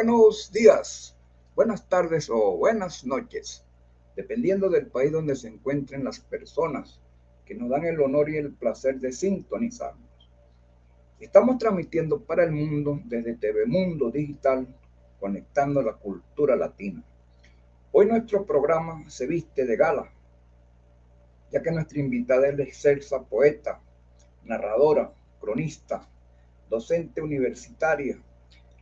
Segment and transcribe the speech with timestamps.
[0.00, 1.16] Buenos días,
[1.56, 3.64] buenas tardes o buenas noches,
[4.14, 7.00] dependiendo del país donde se encuentren las personas
[7.44, 10.30] que nos dan el honor y el placer de sintonizarnos.
[11.18, 14.68] Estamos transmitiendo para el mundo desde TV Mundo Digital,
[15.18, 17.02] conectando la cultura latina.
[17.90, 20.12] Hoy nuestro programa se viste de gala,
[21.50, 23.80] ya que nuestra invitada es la excelsa poeta,
[24.44, 26.08] narradora, cronista,
[26.70, 28.16] docente universitaria,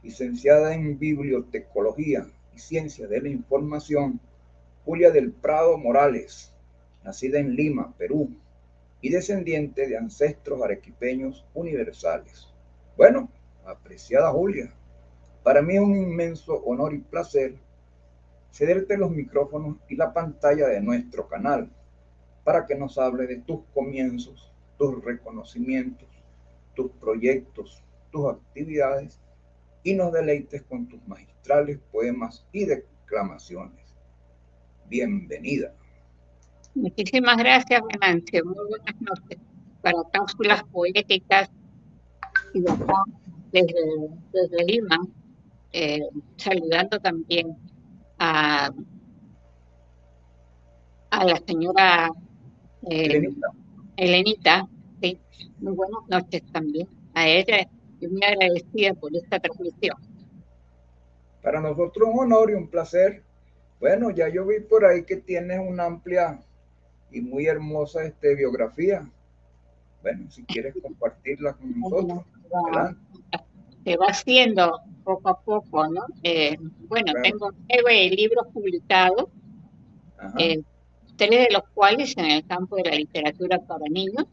[0.07, 4.21] licenciada en Bibliotecología y Ciencia de la Información,
[4.85, 6.53] Julia del Prado Morales,
[7.03, 8.31] nacida en Lima, Perú,
[9.01, 12.47] y descendiente de ancestros arequipeños universales.
[12.97, 13.29] Bueno,
[13.65, 14.73] apreciada Julia,
[15.43, 17.57] para mí es un inmenso honor y placer
[18.53, 21.69] cederte los micrófonos y la pantalla de nuestro canal
[22.45, 26.09] para que nos hable de tus comienzos, tus reconocimientos,
[26.75, 29.19] tus proyectos, tus actividades
[29.87, 33.85] y nos deleites con tus magistrales poemas y declamaciones.
[34.89, 35.73] Bienvenida.
[36.75, 38.45] Muchísimas gracias, Venancio.
[38.47, 39.39] Muy buenas noches.
[39.83, 41.49] Para cápsulas poéticas
[42.53, 42.63] y
[43.53, 43.75] desde,
[44.33, 44.99] desde Lima,
[45.73, 46.01] eh,
[46.37, 47.57] saludando también
[48.19, 48.73] a,
[51.11, 52.11] a la señora
[52.91, 53.53] eh, Elenita,
[53.97, 54.69] Elenita.
[55.01, 55.21] Sí.
[55.61, 57.69] Muy buenas noches también a ella
[58.01, 59.97] y muy agradecida por esta transmisión.
[61.43, 63.23] para nosotros un honor y un placer.
[63.79, 66.41] Bueno, ya yo vi por ahí que tienes una amplia
[67.13, 69.09] y muy hermosa este, biografía.
[70.03, 72.25] Bueno, si quieres compartirla con nosotros,
[72.67, 73.01] adelante.
[73.85, 76.03] se va haciendo poco a poco, ¿no?
[76.25, 76.57] Eh,
[76.89, 77.23] bueno, Claro.
[77.23, 79.27] tengo nueve libros publicados,
[80.39, 80.61] eh,
[81.17, 84.27] tres de los cuales en el campo de la literatura para niños,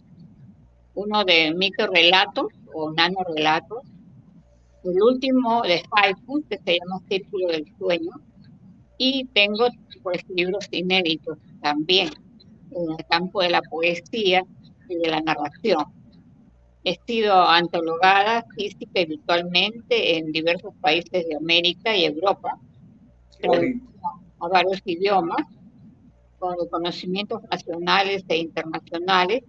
[0.95, 3.83] uno de microrelatos o nanorelatos,
[4.83, 8.11] el último de haiku, que se llama Círculo del Sueño,
[8.97, 9.67] y tengo
[10.01, 12.09] pues libros inéditos también
[12.71, 14.43] en el campo de la poesía
[14.89, 15.85] y de la narración.
[16.83, 22.59] He sido antologada física y virtualmente en diversos países de América y Europa,
[24.39, 25.47] a varios idiomas,
[26.39, 29.43] con reconocimientos nacionales e internacionales,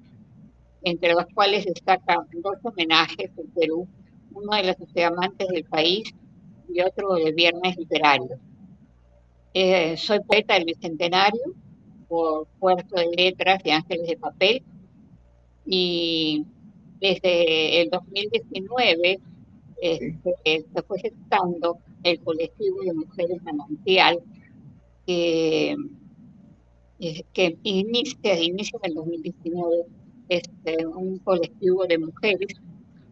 [0.84, 3.88] entre los cuales destacan dos homenajes en Perú,
[4.32, 6.14] uno de los amantes del país
[6.68, 8.38] y otro de Viernes Literario.
[9.54, 11.54] Eh, soy poeta del Bicentenario
[12.08, 14.62] por Puerto de Letras y Ángeles de Papel
[15.64, 16.44] y
[17.00, 19.20] desde el 2019
[19.80, 24.20] este, se fue gestando el colectivo de mujeres manantial
[25.06, 25.76] que,
[27.00, 29.86] eh, que inicia, inicia en el 2019
[30.28, 32.54] este, un colectivo de mujeres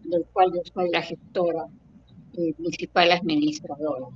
[0.05, 1.67] del cual yo soy la gestora
[2.33, 4.07] y principal administradora.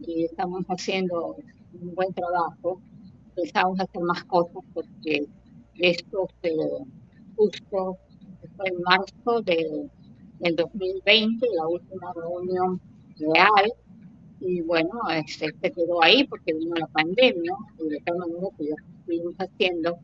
[0.00, 1.36] Y estamos haciendo
[1.80, 2.80] un buen trabajo,
[3.34, 5.26] pensamos hacer más cosas porque
[5.78, 6.54] esto se,
[7.36, 7.96] justo
[8.56, 9.88] fue en marzo de,
[10.40, 12.80] del 2020, la última reunión
[13.16, 13.72] real,
[14.40, 18.64] y bueno, este, se quedó ahí porque vino la pandemia, y de tal manera que
[18.66, 19.98] ya estuvimos haciendo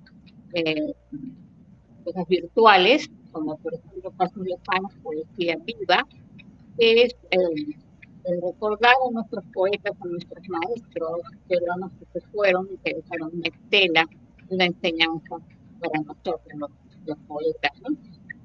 [0.55, 0.95] eh,
[2.05, 6.07] cosas virtuales, como por ejemplo Pasos Lejanos, Poesía Viva,
[6.79, 7.77] que es el
[8.43, 13.49] recordar a nuestros poetas, a nuestros maestros peruanos que se fueron y que dejaron una
[13.49, 14.07] estela,
[14.49, 15.37] una enseñanza
[15.81, 16.71] para nosotros, los,
[17.07, 17.73] los poetas.
[17.83, 17.97] ¿no?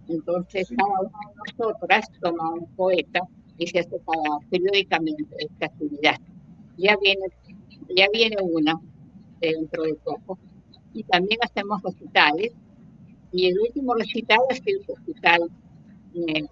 [0.10, 0.76] Entonces, Sí.
[0.76, 3.22] cada una de nosotras toma un poeta
[3.58, 6.18] y se hace cada, periódicamente esta actividad.
[6.78, 7.28] Ya viene,
[7.96, 8.80] ya viene una
[9.40, 10.38] dentro de poco.
[10.94, 12.54] Y también hacemos recitales.
[13.32, 15.50] Y el último recital ha sido un recital
[16.16, 16.46] eh,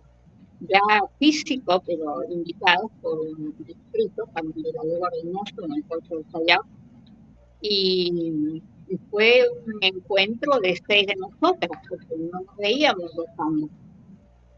[0.61, 0.79] ya
[1.19, 6.63] físico, pero invitados por un distrito, Diego Reynoso, en el puerto de Callao.
[7.61, 8.61] Y,
[9.11, 13.69] fue un encuentro de seis de nosotras, porque no nos veíamos dos años.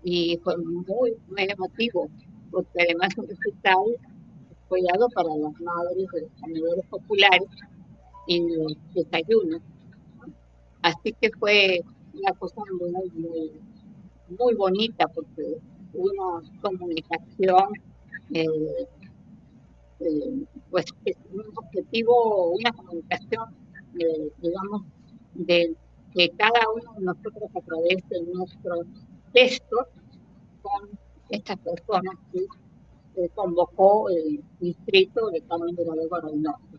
[0.03, 2.07] Y fue muy, muy emotivo,
[2.51, 3.77] porque además un recital
[4.65, 7.49] apoyado para las madres de los comedores populares
[8.27, 9.61] y los desayunos.
[10.83, 11.81] Así que fue
[12.19, 13.51] una cosa muy, muy,
[14.37, 15.57] muy bonita porque
[15.93, 17.73] una comunicación
[18.33, 18.45] eh,
[19.99, 20.85] eh, pues
[21.31, 23.45] un objetivo, una comunicación,
[24.41, 24.83] digamos,
[25.33, 25.75] de
[26.13, 28.85] que cada uno de nosotros a través de nuestros
[29.33, 29.87] textos
[30.61, 30.89] con
[31.29, 36.78] estas personas que convocó el distrito de Carmen de la Norte.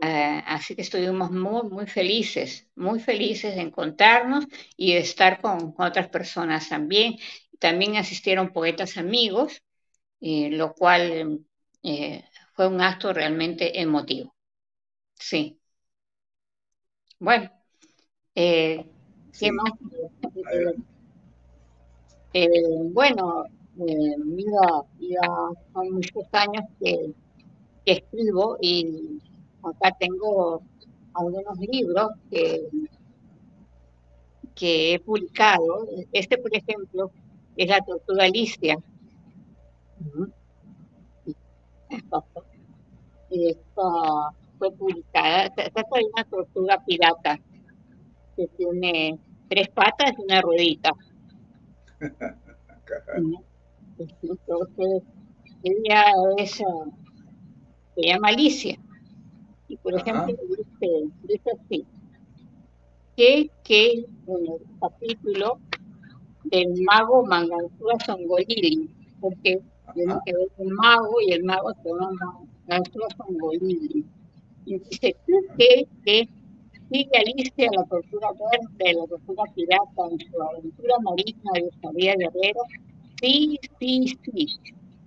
[0.00, 4.46] Eh, así que estuvimos muy, muy felices, muy felices de encontrarnos
[4.76, 7.16] y de estar con, otras personas también.
[7.58, 9.60] También asistieron poetas amigos,
[10.20, 11.40] eh, lo cual
[11.82, 12.24] eh,
[12.54, 14.34] fue un acto realmente emotivo.
[15.14, 15.58] Sí.
[17.18, 17.50] Bueno,
[18.34, 18.84] ¿qué
[19.52, 19.72] más?
[22.92, 25.28] bueno, mira, ya
[25.72, 27.12] son muchos años que
[27.84, 29.20] escribo y
[29.70, 30.62] acá tengo
[31.14, 32.68] algunos libros que,
[34.54, 35.86] que he publicado.
[36.12, 37.10] Este, por ejemplo,
[37.56, 38.78] es La Tortuga Alicia.
[41.90, 42.22] Esta
[44.58, 45.44] fue publicada.
[45.44, 47.38] Esta es una tortuga pirata
[48.36, 49.18] que tiene
[49.48, 50.92] tres patas y una ruedita.
[53.98, 55.02] Entonces,
[55.64, 56.04] ella
[56.36, 58.78] es, se llama Alicia.
[59.68, 61.86] Y por ejemplo, dice, dice así,
[63.16, 63.92] que, que
[64.26, 65.58] en el capítulo
[66.44, 68.88] del mago Manganzúa Songolili,
[69.20, 69.60] porque
[69.94, 74.04] tiene que ver con mago y el mago se llama Manganzúa Songolili.
[74.64, 75.16] Y dice,
[75.56, 76.28] que, que
[76.90, 82.60] sigue Alicia la tortura verde, la tortura pirata en su aventura marina de María Guerrero,
[83.20, 84.46] sí, sí, sí,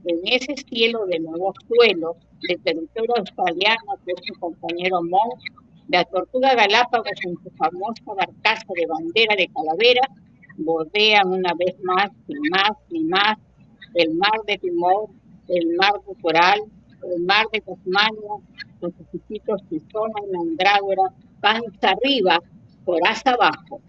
[0.05, 2.15] en ese cielo de nuevo suelo,
[2.47, 5.39] de territorio australiano, que su compañero Monk,
[5.89, 10.01] la tortuga Galápagos en su famosa barcaza de bandera de calavera,
[10.57, 13.37] bordean una vez más y más y más
[13.95, 15.09] el mar de Timor,
[15.47, 16.61] el mar de Coral,
[17.13, 18.31] el mar de Tasmania,
[18.79, 21.03] sus chiquitos Tizona y Mandrágora,
[21.41, 22.39] panza arriba,
[22.85, 23.81] coraza abajo,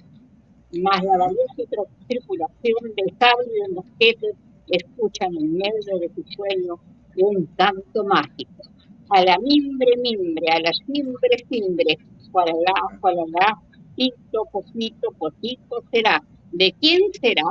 [0.83, 4.37] más la valiosa tripulación de sable y de mosquetes
[4.77, 6.81] escuchan en medio de su sueño
[7.17, 8.63] un canto mágico.
[9.11, 11.99] A la mimbre, mimbre, a la simbre, simbre,
[12.31, 13.63] cualala, cualala,
[13.95, 16.23] pito, poquito, potito será.
[16.51, 17.45] ¿De quién será?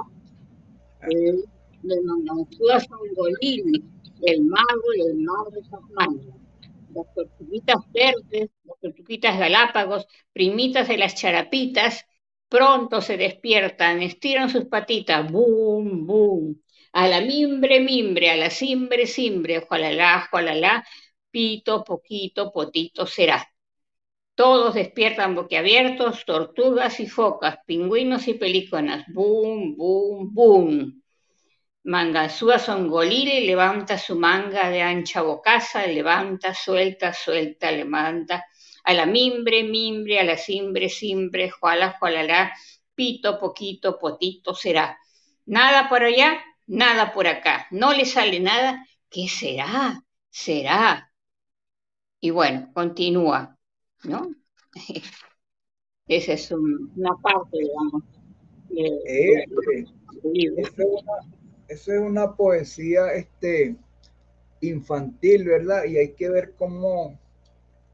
[1.10, 1.44] El
[1.84, 3.84] de Manganzúa Sangolini,
[4.22, 6.34] el mago y el mago de Tasmania.
[6.94, 12.06] Las tortuguitas verdes, las tortuguitas galápagos, primitas de las charapitas,
[12.50, 16.62] pronto se despiertan, estiran sus patitas, boom, boom,
[16.94, 20.86] a la mimbre, mimbre, a la simbre, simbre, ojalá, ojalá,
[21.32, 23.48] pito, poquito, potito será.
[24.36, 29.06] Todos despiertan boquiabiertos, tortugas y focas, pingüinos y pelíconas.
[29.14, 31.04] Boom, boom, boom.
[31.84, 38.46] Mangasúa Songolile levanta su manga de ancha bocaza, levanta, suelta, suelta, levanta.
[38.84, 42.54] A la mimbre, mimbre, a la simbre, simbre, juala, jualalá,
[42.96, 44.98] pito, poquito, potito será.
[45.46, 46.40] Nada por allá,
[46.72, 50.04] nada por acá, no le sale nada, ¿qué será?
[50.30, 51.14] Será.
[52.22, 53.58] Y bueno, continúa,
[54.06, 54.34] ¿no?
[56.08, 58.04] Esa es una parte, digamos.
[58.70, 59.86] De,
[61.68, 63.76] Eso es una poesía este,
[64.62, 65.84] infantil, ¿verdad?
[65.86, 67.20] Y hay que ver cómo,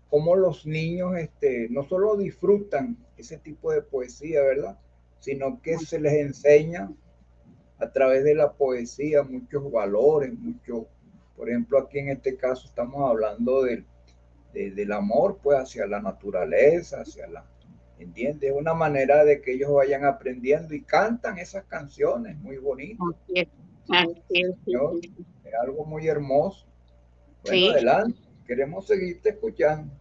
[0.10, 4.80] cómo los niños este, no solo disfrutan ese tipo de poesía, ¿verdad?
[5.20, 6.92] Sino que se les enseña
[7.80, 10.86] a través de la poesía muchos valores, muchos,
[11.36, 13.86] por ejemplo, aquí en este caso estamos hablando del,
[14.54, 17.46] del amor, pues, hacia la naturaleza, hacia la,
[18.00, 18.52] ¿entiendes?
[18.56, 23.08] Una manera de que ellos vayan aprendiendo y cantan esas canciones muy bonitas.
[23.30, 23.48] Es
[25.62, 26.66] algo muy hermoso.
[27.44, 29.94] Bueno, adelante, queremos seguirte escuchando.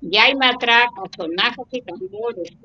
[0.00, 2.56] Ya hay matracas, sonajos y tambores,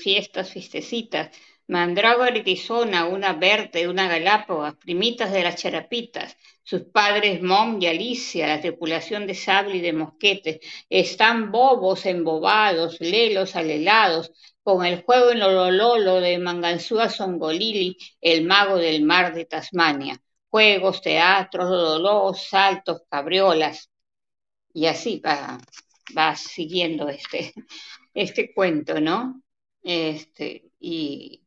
[0.00, 1.30] fiestas, fiestecitas,
[1.68, 8.46] Mandrágora Tizona, una verde, una galápaga, primitas de las charapitas, sus padres Mom y Alicia,
[8.46, 14.32] la tripulación de sable y de mosquetes, están bobos, embobados, lelos, alelados,
[14.62, 20.18] con el juego en Lolololo de Manganzúa Songolili, el mago del mar de Tasmania.
[20.50, 23.90] Juegos, teatros, lololos, saltos, cabriolas.
[24.72, 25.58] Y así va,
[26.16, 27.52] va siguiendo este,
[28.14, 29.42] este cuento, ¿no?
[29.82, 31.42] Este, y,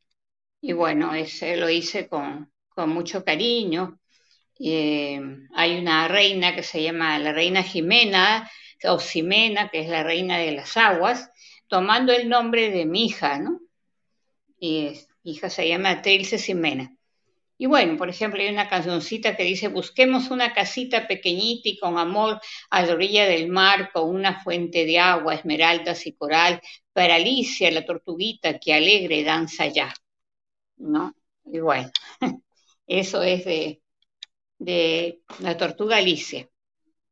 [0.62, 4.00] y bueno, ese lo hice con, mucho cariño.
[4.60, 5.20] Eh,
[5.56, 8.50] hay una reina que se llama la reina Jimena
[8.86, 11.32] o Ximena, que es la reina de las aguas,
[11.68, 13.60] tomando el nombre de mi hija, ¿no?
[14.60, 16.96] Y mi hija se llama Trilce Ximena.
[17.58, 22.00] Y bueno, por ejemplo, hay una cancioncita que dice, busquemos una casita pequeñita y con
[22.00, 22.42] amor
[22.72, 26.62] a la orilla del mar, con una fuente de agua, esmeraldas y coral,
[26.94, 29.94] para Alicia, la tortuguita que alegre danza ya.
[30.82, 31.14] ¿No?
[31.46, 31.92] Y bueno,
[32.88, 33.82] eso es de,
[34.60, 36.50] de la tortuga Alicia.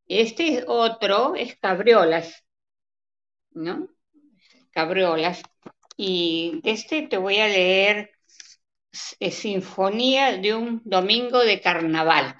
[0.06, 2.44] Este otro es Cabriolas,
[3.52, 3.88] ¿no?
[4.72, 5.42] Cabriolas.
[5.96, 8.12] Y de este te voy a leer
[8.92, 12.36] Sinfonía de un domingo de carnaval.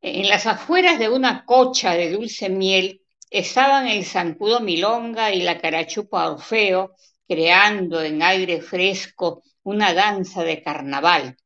[0.00, 5.60] En las afueras de una cocha de dulce miel estaban el zancudo Milonga y la
[5.60, 6.94] carachupa Orfeo
[7.26, 11.36] creando en aire fresco una danza de carnaval.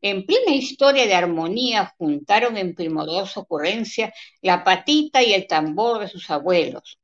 [0.00, 6.06] En plena historia de armonía juntaron en primorosa ocurrencia la patita y el tambor de
[6.06, 7.00] sus abuelos.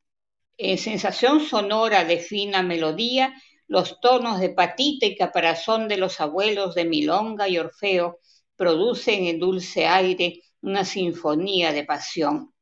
[0.57, 3.35] En sensación sonora de fina melodía
[3.67, 8.21] los tonos de patita y caparazón de los abuelos de Milonga y Orfeo
[8.55, 12.55] producen en dulce aire una sinfonía de pasión.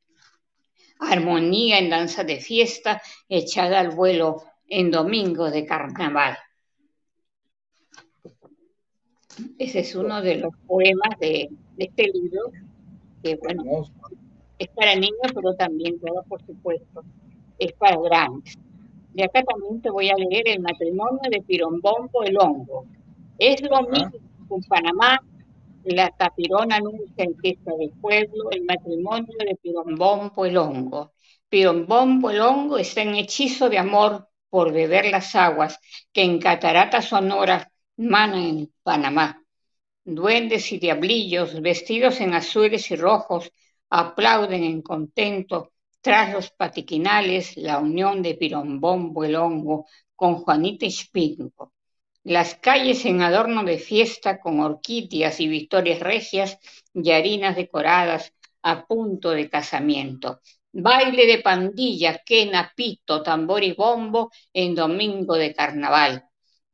[0.98, 6.38] Armonía en danza de fiesta echada al vuelo en domingo de carnaval.
[9.58, 12.50] Ese es uno de los poemas de, este libro,
[13.22, 13.64] que bueno,
[14.58, 17.04] es para niños, pero también, por supuesto,
[17.58, 18.54] es para grandes.
[19.14, 22.86] Y acá también te voy a leer el matrimonio de Pirombombo el Hongo.
[23.38, 24.12] Es lo mismo
[24.48, 25.20] con Panamá,
[25.84, 31.12] la tapirona anuncia en fiesta del pueblo el matrimonio de Pirombombo el Hongo.
[31.48, 35.78] Pirombombo el Hongo está en hechizo de amor por beber las aguas
[36.12, 39.42] que en Catarata Sonora manan en Panamá.
[40.04, 43.52] Duendes y diablillos vestidos en azules y rojos
[43.90, 51.72] aplauden en contento tras los patiquinales, la unión de Pirombombo el Hongo con Juanita Espingo.
[52.22, 56.58] Las calles en adorno de fiesta con orquídeas y victorias regias
[56.94, 60.40] y harinas decoradas a punto de casamiento.
[60.72, 66.28] Baile de pandilla, quena, pito, tambor y bombo en domingo de carnaval.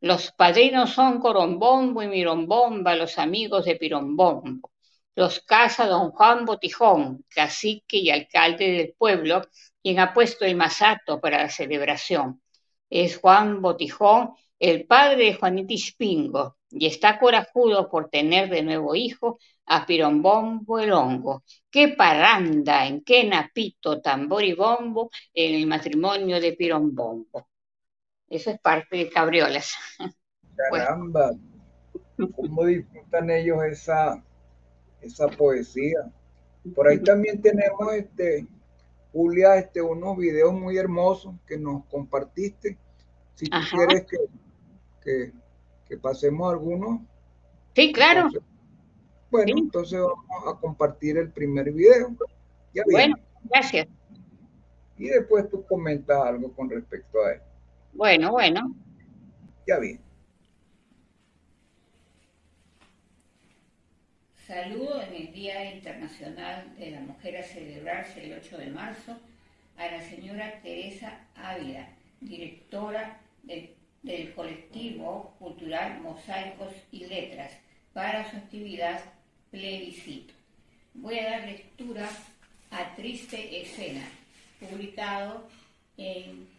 [0.04, 4.70] Los padrinos son Corombombo y Mirombomba, los amigos de Pirombombo
[5.16, 9.42] los casa don Juan Botijón, cacique y alcalde del pueblo,
[9.82, 12.42] quien ha puesto el masato para la celebración.
[12.90, 18.94] Es Juan Botijón, el padre de Juanita Pingo, y está corajudo por tener de nuevo
[18.94, 21.44] hijo a Pirombombo el hongo.
[21.70, 27.48] Qué paranda, en qué napito, tambor y bombo en el matrimonio de Pirombombo.
[28.34, 29.74] Eso es parte de Cabriolas.
[30.70, 31.30] Caramba,
[32.34, 34.22] ¿cómo disfrutan ellos esa
[35.04, 36.10] esa poesía.
[36.74, 38.46] Por ahí también tenemos, este,
[39.12, 42.78] Julia, este, unos videos muy hermosos que nos compartiste.
[43.34, 44.06] Si tú quieres
[45.02, 45.32] que,
[45.86, 47.00] que, pasemos algunos.
[47.74, 48.28] Sí, claro.
[49.30, 52.16] bueno, entonces vamos a compartir el primer video.
[52.72, 53.86] Ya bueno, gracias.
[54.96, 57.40] Y después tú comentas algo con respecto a él.
[57.94, 58.74] Bueno, bueno.
[59.68, 60.00] Ya bien.
[64.46, 69.16] Saludo en el Día Internacional de la Mujer a celebrarse el 8 de marzo
[69.76, 71.88] a la señora Teresa Ávila,
[72.20, 77.52] directora del, colectivo cultural Mosaicos y Letras,
[77.92, 79.00] para su actividad
[79.50, 80.34] plebiscito.
[80.94, 82.10] Voy a dar lectura
[82.70, 84.06] a Triste Escena,
[84.60, 85.48] publicado
[85.96, 86.53] en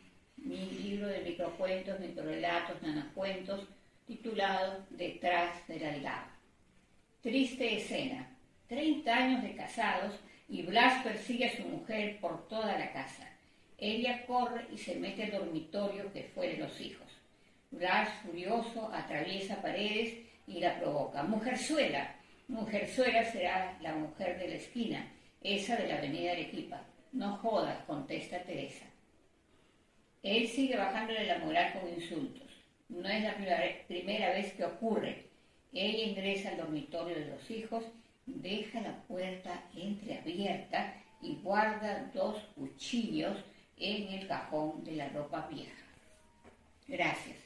[0.46, 3.68] mi libro de microcuentos, microrelatos, nanacuentos,
[4.06, 6.32] titulado Detrás de la lava.
[7.22, 8.30] Triste escena.
[8.68, 10.14] Treinta años de casados
[10.48, 13.28] y Blas persigue a su mujer por toda la casa.
[13.80, 17.08] Ella corre y se mete al dormitorio que fue de los hijos.
[17.72, 20.14] Blas, furioso, atraviesa paredes
[20.48, 21.24] y la provoca.
[21.24, 22.16] Mujerzuela.
[22.48, 25.12] Mujerzuela será la mujer de la esquina,
[25.42, 26.84] esa de la avenida Arequipa.
[27.12, 28.86] No jodas, contesta Teresa.
[30.26, 32.50] Él sigue bajándole la moral con insultos.
[32.90, 33.36] No es la
[33.88, 35.28] primera vez que ocurre.
[35.72, 37.84] Ella ingresa al dormitorio de los hijos,
[38.26, 43.38] deja la puerta entreabierta y guarda dos cuchillos
[43.78, 45.86] en el cajón de la ropa vieja.
[46.88, 47.38] Gracias.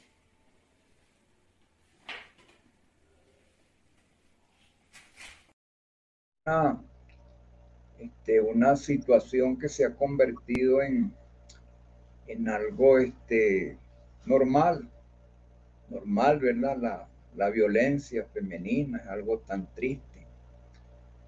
[6.46, 6.80] Ah,
[7.98, 11.14] este, una situación que se ha convertido en,
[12.32, 13.76] en algo este,
[14.24, 14.88] normal,
[15.88, 16.76] normal, ¿verdad?
[16.76, 20.26] La, la violencia femenina es algo tan triste.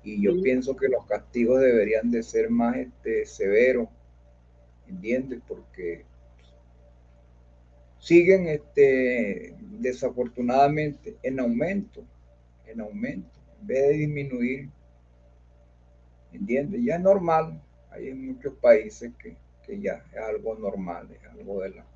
[0.05, 3.89] Y yo pienso que los castigos deberían de ser más este, severos,
[4.89, 5.41] ¿entiendes?
[5.47, 6.05] Porque
[7.99, 12.05] siguen este, desafortunadamente en aumento
[12.73, 14.69] en aumento, en vez de disminuir.
[16.33, 16.81] ¿Entiendes?
[16.83, 17.61] Ya es normal.
[17.91, 19.37] Hay muchos países que,
[19.69, 21.87] ya es algo normal, es algo de la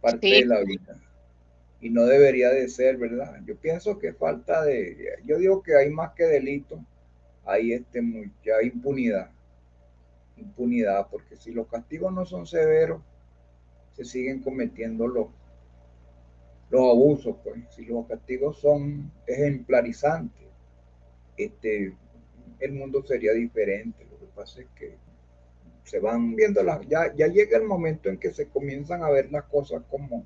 [0.00, 1.00] parte de la vida.
[1.80, 3.40] Y no debería de ser, ¿verdad?
[3.44, 6.82] Yo pienso que falta de, yo digo que hay más que delito,
[7.44, 9.30] hay este, mucha impunidad.
[10.36, 13.02] Impunidad, porque si los castigos no son severos,
[13.92, 15.28] se siguen cometiendo los,
[16.70, 17.62] los abusos, pues.
[17.74, 20.48] Si los castigos son ejemplarizantes,
[21.36, 21.94] este,
[22.60, 24.06] el mundo sería diferente.
[24.10, 24.96] Lo que pasa es que
[25.84, 29.30] se van viendo las, ya, ya llega el momento en que se comienzan a ver
[29.30, 30.24] las cosas como,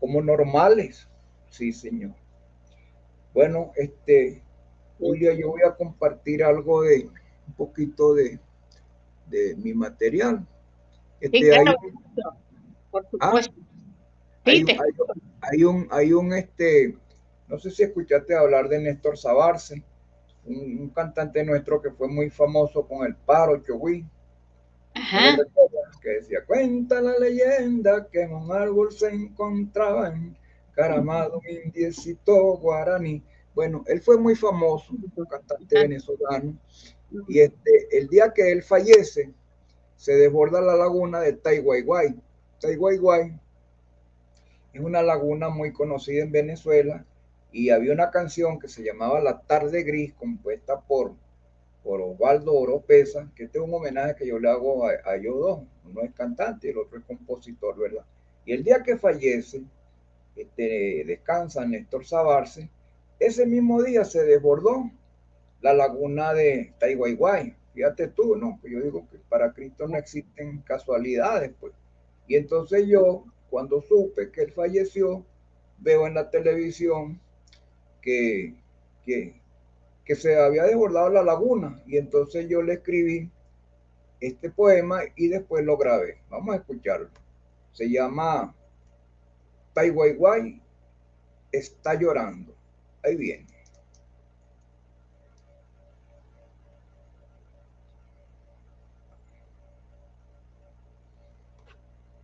[0.00, 1.08] como normales.
[1.50, 2.14] Sí, señor.
[3.32, 4.42] Bueno, este,
[4.98, 7.08] Julia, yo voy a compartir algo de,
[7.48, 8.38] un poquito de,
[9.26, 10.46] de mi material.
[11.20, 11.64] Este, hay,
[12.90, 13.40] por ¿Ah?
[14.44, 16.96] hay, un, hay un, este,
[17.48, 19.82] no sé si escuchaste hablar de Néstor Sabarce
[20.46, 24.06] un, cantante nuestro que fue muy famoso con el paro Chogui.
[26.02, 30.36] Que decía, cuenta la leyenda que en un árbol se encontraban
[30.74, 33.22] caramado, indiecito, guaraní.
[33.54, 36.56] Bueno, él fue muy famoso, un cantante venezolano.
[37.28, 39.32] Y este, el día que él fallece,
[39.96, 42.14] se desborda la laguna de Taiwaiwai.
[42.60, 43.40] Taiwaiwai
[44.72, 47.06] es una laguna muy conocida en Venezuela
[47.54, 51.14] y había una canción que se llamaba La Tarde Gris, compuesta por,
[51.84, 55.36] por Osvaldo Oropesa, que este es un homenaje que yo le hago a, a ellos
[55.38, 55.60] dos.
[55.84, 58.04] Uno es cantante y el otro es compositor, ¿verdad?
[58.44, 59.62] Y el día que fallece,
[60.34, 62.68] este, descansa Néstor Sabarce,
[63.20, 64.90] ese mismo día se desbordó
[65.60, 67.54] la laguna de Taiwaiwai.
[67.72, 68.58] Fíjate tú, ¿no?
[68.64, 71.72] Yo digo que para Cristo no existen casualidades, pues.
[72.26, 75.24] Y entonces yo, cuando supe que él falleció,
[75.78, 77.20] veo en la televisión
[78.04, 78.54] que,
[80.04, 83.30] que, se había desbordado la laguna y entonces yo le escribí
[84.20, 86.18] este poema y después lo grabé.
[86.28, 87.08] Vamos a escucharlo.
[87.72, 88.54] Se llama
[89.72, 90.60] Taiwaiwai
[91.50, 92.54] está llorando.
[93.02, 93.46] Ahí viene.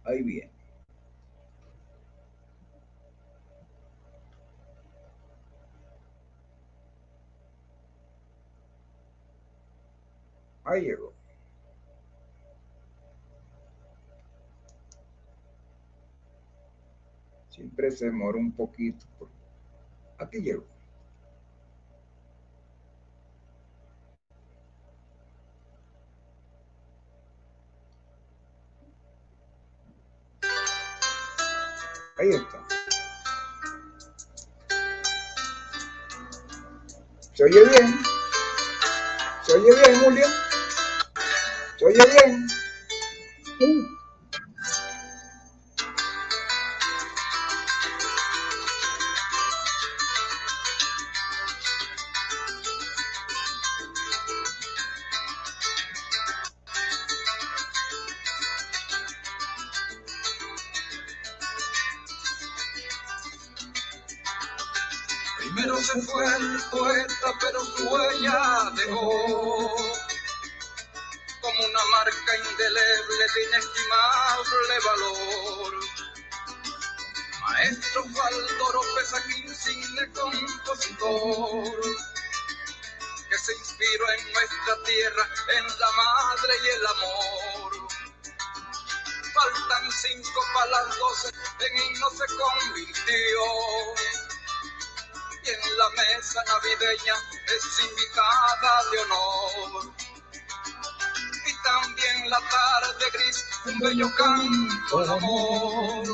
[0.04, 0.59] Ahí viene.
[10.70, 11.12] Ahí llegó.
[17.48, 19.04] Siempre se demora un poquito.
[20.16, 20.64] Aquí llegó.
[32.16, 32.64] Ahí está.
[37.32, 37.94] ¿Se oye bien?
[39.42, 40.39] ¿Se oye bien, Julia?
[42.00, 42.59] ¿Se oye
[105.20, 106.08] Solo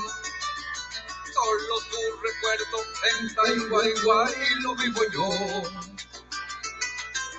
[1.91, 5.27] tu recuerdo en Taiwán lo vivo yo.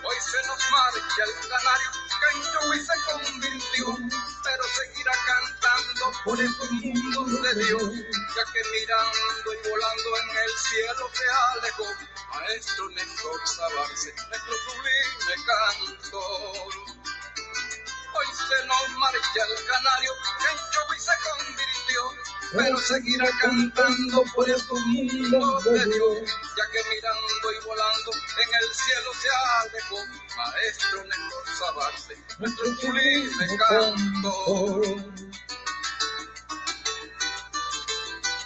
[0.03, 3.85] Hoy se nos marcha el canario que en Chubby se convirtió,
[4.43, 10.53] pero seguirá cantando por estos mundos de Dios, ya que mirando y volando en el
[10.57, 11.87] cielo se alejó.
[12.33, 16.71] Maestro Néstor Sabarce, nuestro sublime cantor
[18.17, 20.11] hoy se nos marcha el canario,
[20.51, 20.57] en
[20.95, 22.01] y se convirtió,
[22.53, 26.17] pero seguirá cantando por estos mundos de Dios,
[26.57, 29.29] ya que mirando y volando en el cielo se
[29.61, 29.99] alejó,
[30.35, 34.95] maestro Néstor Sabarce, nuestro sublime canto.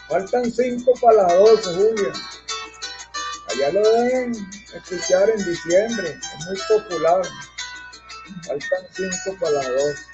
[0.10, 2.14] Faltan cinco para las Julia.
[3.48, 7.22] Allá lo deben escuchar en diciembre, es muy popular.
[8.48, 10.11] Faltan cinco para las dos.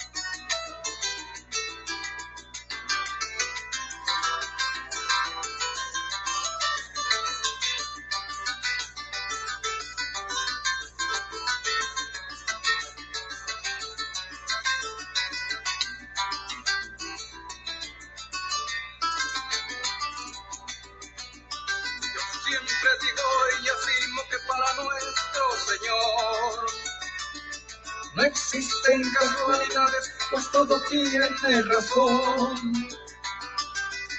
[31.48, 32.88] Tiene razón.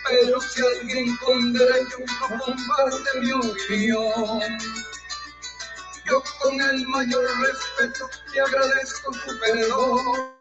[0.09, 4.59] Pero si alguien con derecho no comparte mi opinión,
[6.07, 10.35] yo con el mayor respeto te agradezco tu perdón.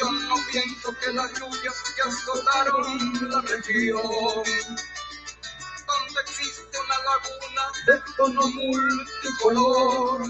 [0.00, 4.02] Yo no pienso que las lluvias que azotaron la región,
[5.86, 10.22] donde existe una laguna de tono multicolor,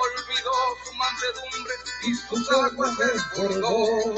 [0.00, 0.52] olvidó
[0.84, 4.14] su mansedumbre y sus aguas desbordó,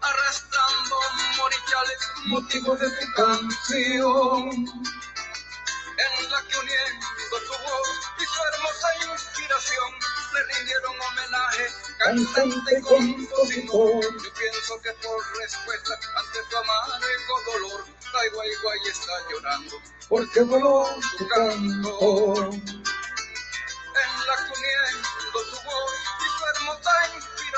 [0.00, 0.96] arrastrando
[1.36, 4.50] morichales, motivos de su canción,
[5.98, 9.92] en la que uniendo su voz y su hermosa inspiración,
[10.32, 11.64] le rindieron homenaje,
[11.98, 14.02] cantante y compositor.
[14.02, 19.76] Yo pienso que por respuesta ante su amargo dolor, Guay Guay está llorando,
[20.08, 20.86] porque voló
[21.18, 22.79] su canto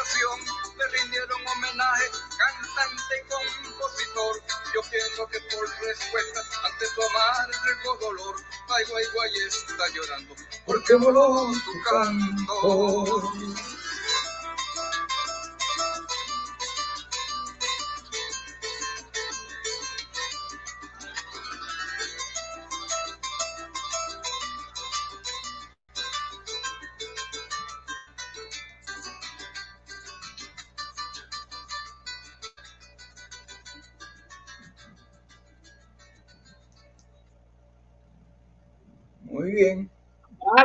[0.02, 2.04] inspiración le rindieron homenaje
[2.36, 4.42] cantante y compositor.
[4.74, 8.36] Yo pienso que por respuesta ante su amargo dolor,
[8.68, 10.34] Ay Guay Guay está llorando
[10.66, 13.32] porque voló su canto.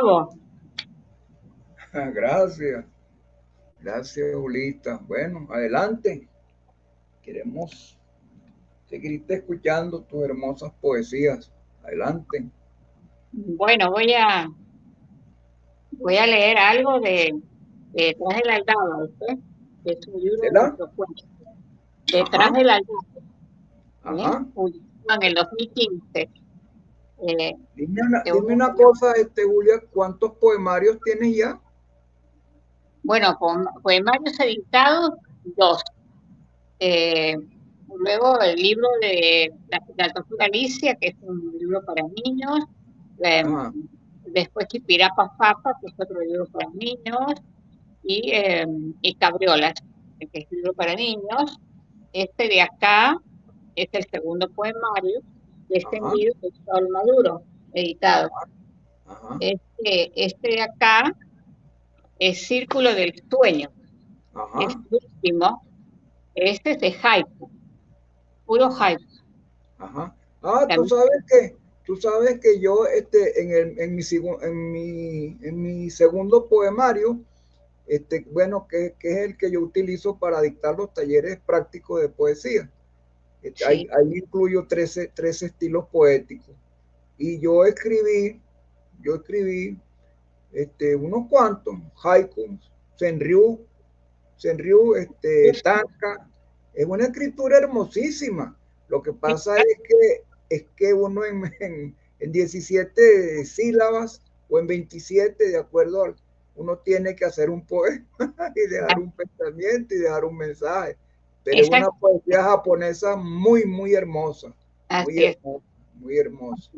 [0.08, 0.30] Bravo.
[1.92, 2.84] Gracias.
[3.80, 4.98] Gracias, Julita.
[5.06, 6.28] Bueno, adelante.
[7.22, 7.98] Queremos
[8.86, 11.52] seguirte escuchando tus hermosas poesías.
[11.82, 12.48] Adelante.
[13.32, 14.50] Bueno, voy a
[15.92, 17.34] voy a leer algo de,
[17.92, 19.38] de Detrás del Aldaba, ¿viste?
[19.84, 20.76] que es un libro ¿De la?
[22.10, 22.58] Detrás Ajá.
[22.58, 22.98] del Aldaba,
[24.02, 24.46] Ajá.
[24.56, 25.14] ¿eh?
[25.16, 26.30] en el 2015.
[27.26, 31.60] Eh, Dime una, dime cosa, este, Julia, ¿cuántos poemarios tienes ya?
[33.08, 33.38] bueno,
[33.82, 35.12] poemarios editados,
[35.56, 35.82] dos.
[36.78, 37.36] Eh,
[37.96, 42.64] luego el libro de la, la tortuga Alicia, que es un libro para niños.
[43.24, 43.42] Eh,
[44.26, 47.40] después Chipirapa Papa, que es otro libro para niños.
[48.02, 48.66] Y, eh,
[49.00, 49.72] y Cabriolas,
[50.20, 51.58] que es libro para niños.
[52.12, 53.16] Este de acá
[53.74, 55.22] es el segundo poemario
[55.68, 56.14] de este Ajá.
[56.14, 57.42] libro de Sol Maduro,
[57.74, 58.30] editado.
[59.06, 59.36] Ajá.
[59.40, 61.16] Este, este de acá
[62.18, 63.70] es Círculo del Sueño.
[64.34, 64.58] Ajá.
[64.62, 65.62] Este último,
[66.34, 67.50] este es de haiku,
[68.46, 69.02] puro haiku.
[69.78, 70.14] Ajá.
[70.42, 74.02] Ah, tú También- sabes que, tú sabes que yo, este, en el, en mi,
[74.42, 77.20] en mi, en mi segundo poemario,
[77.86, 82.08] este, bueno, que, que es el que yo utilizo para dictar los talleres prácticos de
[82.08, 82.70] poesía.
[83.42, 83.88] Ahí, Sí.
[83.92, 86.54] ahí incluyo 13, 13 estilos poéticos.
[87.16, 88.40] Y yo escribí,
[89.02, 89.78] yo escribí
[90.52, 93.60] este, unos cuantos, haikus, senryu,
[94.36, 96.28] senryu, este, tanka.
[96.74, 98.56] Es una escritura hermosísima.
[98.88, 104.66] Lo que pasa es que, es que uno en, en, en 17 sílabas o en
[104.66, 106.16] 27, de acuerdo al,
[106.56, 108.04] uno tiene que hacer un poema
[108.56, 110.96] y dejar un pensamiento y dejar un mensaje.
[111.44, 114.48] Pero es una poesía japonesa muy, muy hermosa.
[114.48, 114.54] Muy
[114.88, 116.70] Así hermosa, muy hermosa.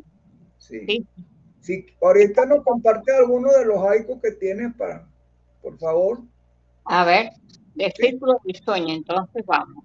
[0.58, 0.80] Sí.
[0.86, 1.06] Sí.
[1.60, 5.06] Sí, ahorita nos comparte alguno de los haikus que tienes para,
[5.60, 6.20] por favor.
[6.84, 7.32] A ver,
[7.74, 8.06] de Sí.
[8.06, 9.84] Círculo del Sueño, entonces vamos.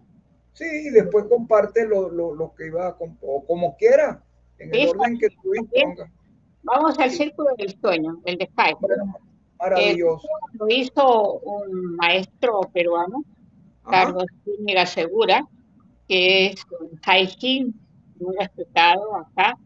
[0.54, 4.24] Sí, y después comparte lo, lo, lo que iba a o como quiera,
[4.58, 6.10] en el Sí, orden que tú dispongas.
[6.64, 8.80] Vamos al Círculo del Sueño, el de haiku.
[8.88, 9.14] Bueno,
[9.60, 10.28] maravilloso.
[10.54, 13.24] Lo hizo un maestro peruano,
[13.86, 15.48] Carlos Zúñiga Segura,
[16.08, 17.74] que es un haikin
[18.20, 19.58] muy respetado acá,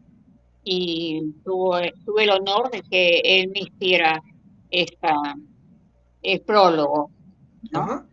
[0.62, 4.22] y tuve, tuve el honor de que él me hiciera
[4.70, 5.14] esta,
[6.22, 7.10] el prólogo,
[7.70, 7.80] ¿no?
[7.80, 8.06] ajá,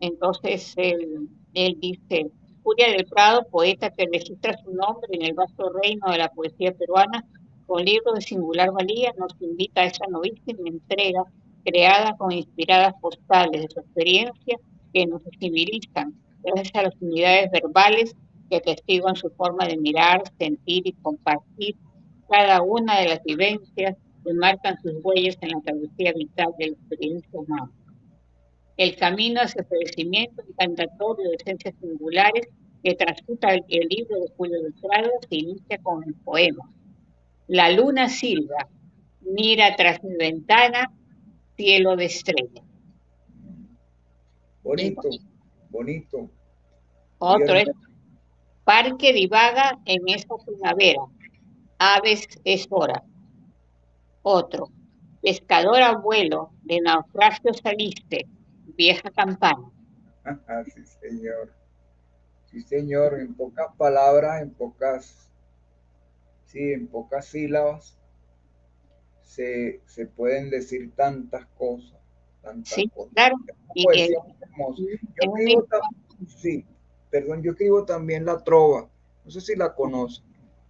[0.00, 2.30] Entonces él, él dice,
[2.62, 6.72] Furia del Prado, poeta que registra su nombre en el vasto reino de la poesía
[6.72, 7.24] peruana,
[7.66, 11.24] con libros de singular valía, nos invita a esa novísima entrega
[11.64, 14.58] creada con inspiradas postales de su experiencia
[14.92, 18.14] que nos civilizan, gracias a las unidades verbales
[18.50, 21.76] que atestiguan su forma de mirar, sentir y compartir
[22.28, 26.72] cada una de las vivencias que marcan sus huellas en la travesía vital de la
[26.72, 27.70] experiencia humana.
[28.76, 32.48] El camino hacia el crecimiento encantatorio de esencias singulares
[32.82, 36.68] que transputa el, libro de Julio Prado se inicia con el poema.
[37.46, 38.68] La luna silba,
[39.20, 40.90] mira tras mi ventana,
[41.56, 42.64] cielo de estrellas.
[44.62, 45.08] Bonito,
[45.70, 46.30] bonito.
[47.18, 47.68] Otro es
[48.64, 51.02] Parque divaga en esta primavera,
[51.78, 53.02] aves es hora.
[54.22, 54.70] Otro,
[55.20, 58.28] pescador abuelo, de naufragio saliste,
[58.76, 59.68] vieja campana.
[60.74, 61.52] sí, señor.
[62.46, 65.28] Sí, señor, en pocas palabras, en pocas,
[66.44, 67.98] sí, en pocas sílabas,
[69.22, 69.80] se,
[70.14, 71.98] pueden decir tantas cosas.
[72.64, 73.36] Sí, claro.
[73.74, 74.22] Y yo
[76.26, 76.64] sí,
[77.10, 78.88] perdón, yo escribo también la trova,
[79.24, 80.24] no sé si la conocen,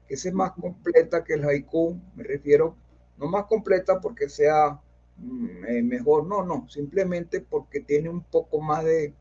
[0.07, 2.77] que esa es más completa que el haiku, me refiero,
[3.17, 4.81] no más completa porque sea
[5.17, 9.15] mm, eh, mejor, no, no, simplemente porque tiene un poco más de,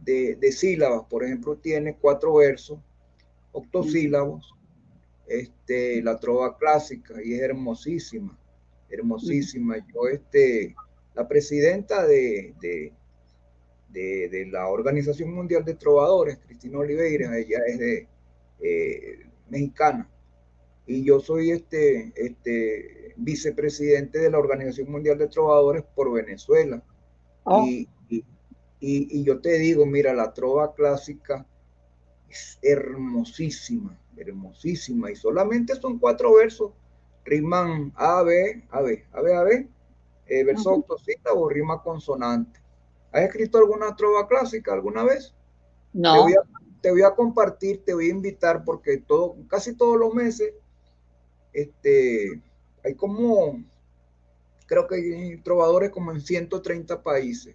[0.00, 2.78] de, sílabas, por ejemplo, tiene cuatro versos,
[3.52, 4.54] octosílabos,
[5.26, 8.38] este, la trova clásica, y es hermosísima,
[8.90, 9.76] hermosísima.
[9.92, 10.74] Yo, este,
[11.14, 12.54] la presidenta de,
[13.90, 18.08] de, la Organización Mundial de Trovadores, Cristina Oliveira, ella es de
[18.60, 20.08] eh, mexicana,
[20.86, 26.82] y yo soy este, este vicepresidente de la Organización Mundial de Trovadores por Venezuela.
[27.44, 27.66] Oh.
[27.66, 27.88] Y,
[28.84, 31.46] y, yo te digo, mira, la trova clásica
[32.28, 36.72] es hermosísima, hermosísima, y solamente son cuatro versos,
[37.24, 39.68] riman A, B, A, B, A, B, A, B,
[40.26, 40.84] eh, verso
[41.34, 42.60] o rima consonante.
[43.12, 45.34] ¿Has escrito alguna trova clásica alguna vez?
[45.92, 46.26] No.
[46.80, 50.52] Te voy, a, compartir, te voy a invitar porque todo, casi todos los meses
[51.52, 52.42] este,
[52.82, 53.62] hay como,
[54.66, 57.54] creo que hay trovadores como en 130 países.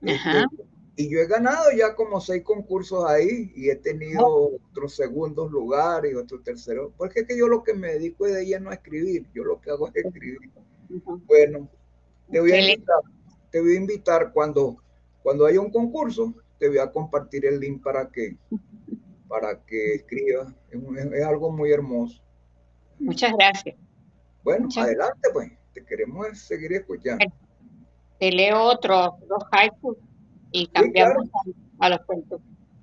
[0.00, 0.44] Este,
[0.96, 4.26] y yo he ganado ya como seis concursos ahí y he tenido
[4.70, 6.92] otros segundos lugares y otros terceros.
[6.96, 9.26] Porque es que yo lo que me dedico es de lleno a escribir.
[9.34, 10.50] Yo lo que hago es escribir.
[11.26, 11.68] Bueno,
[12.30, 13.00] te voy a invitar
[13.50, 14.76] te voy a invitar cuando,
[15.22, 18.36] cuando haya un concurso, te voy a compartir el link para que,
[19.28, 20.54] para que escribas.
[20.70, 22.22] Es, algo muy hermoso.
[22.98, 23.76] Muchas gracias.
[24.42, 27.24] Bueno, adelante pues, te queremos seguir escuchando.
[28.18, 29.96] Te leo otro, dos haikus
[30.52, 31.28] y cambiamos
[31.78, 32.40] a, los cuentos.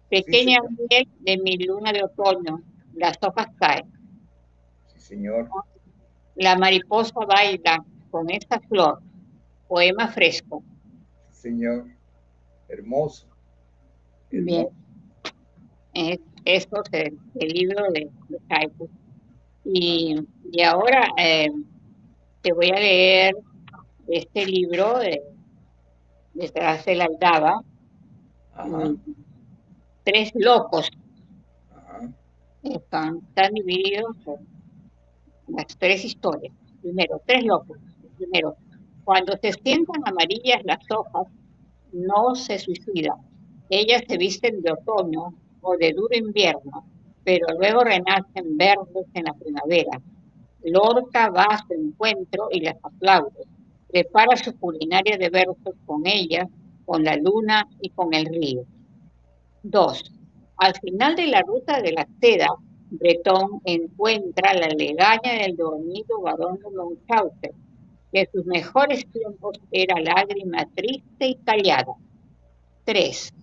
[0.09, 0.57] Pequeña
[0.89, 2.61] miel de mi luna de otoño,
[2.95, 3.91] las hojas caen.
[4.87, 5.49] Sí, señor.
[6.35, 7.83] La mariposa baila
[8.17, 8.99] con esta flor,
[9.67, 10.63] poema fresco.
[11.29, 11.85] Señor,
[12.67, 13.27] hermoso.
[14.31, 14.69] Bien.
[16.43, 18.71] esto es el, libro de, de
[19.65, 20.15] Y,
[20.51, 21.51] y, ahora eh,
[22.41, 23.35] te voy a leer
[24.07, 25.21] este libro de,
[26.33, 27.61] detrás de la aldaba.
[30.03, 30.89] Tres locos.
[32.63, 36.51] Están, están divididos en las tres historias.
[36.81, 37.77] Primero, tres locos.
[38.17, 38.55] Primero,
[39.03, 41.27] cuando se sientan amarillas las hojas,
[41.91, 43.17] no se suicidan.
[43.69, 46.85] Ellas se visten de otoño o de duro invierno,
[47.23, 50.01] pero luego renacen verdes en la primavera.
[50.63, 53.43] Lorca va a su encuentro y las aplaude.
[53.89, 56.47] Prepara su culinaria de versos con ellas,
[56.85, 58.63] con la luna y con el río.
[59.63, 60.13] 2.
[60.57, 62.47] Al final de la ruta de la seda,
[62.89, 67.51] Bretón encuentra la legaña del dormido varón de Monchausen,
[68.17, 71.93] que sus mejores tiempos era lágrima triste y callada.
[72.85, 73.33] 3.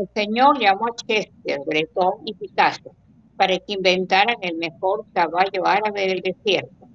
[0.00, 2.96] El Señor llamó a Chester, Breton y Picasso
[3.36, 6.88] para que inventaran el mejor caballo árabe del desierto.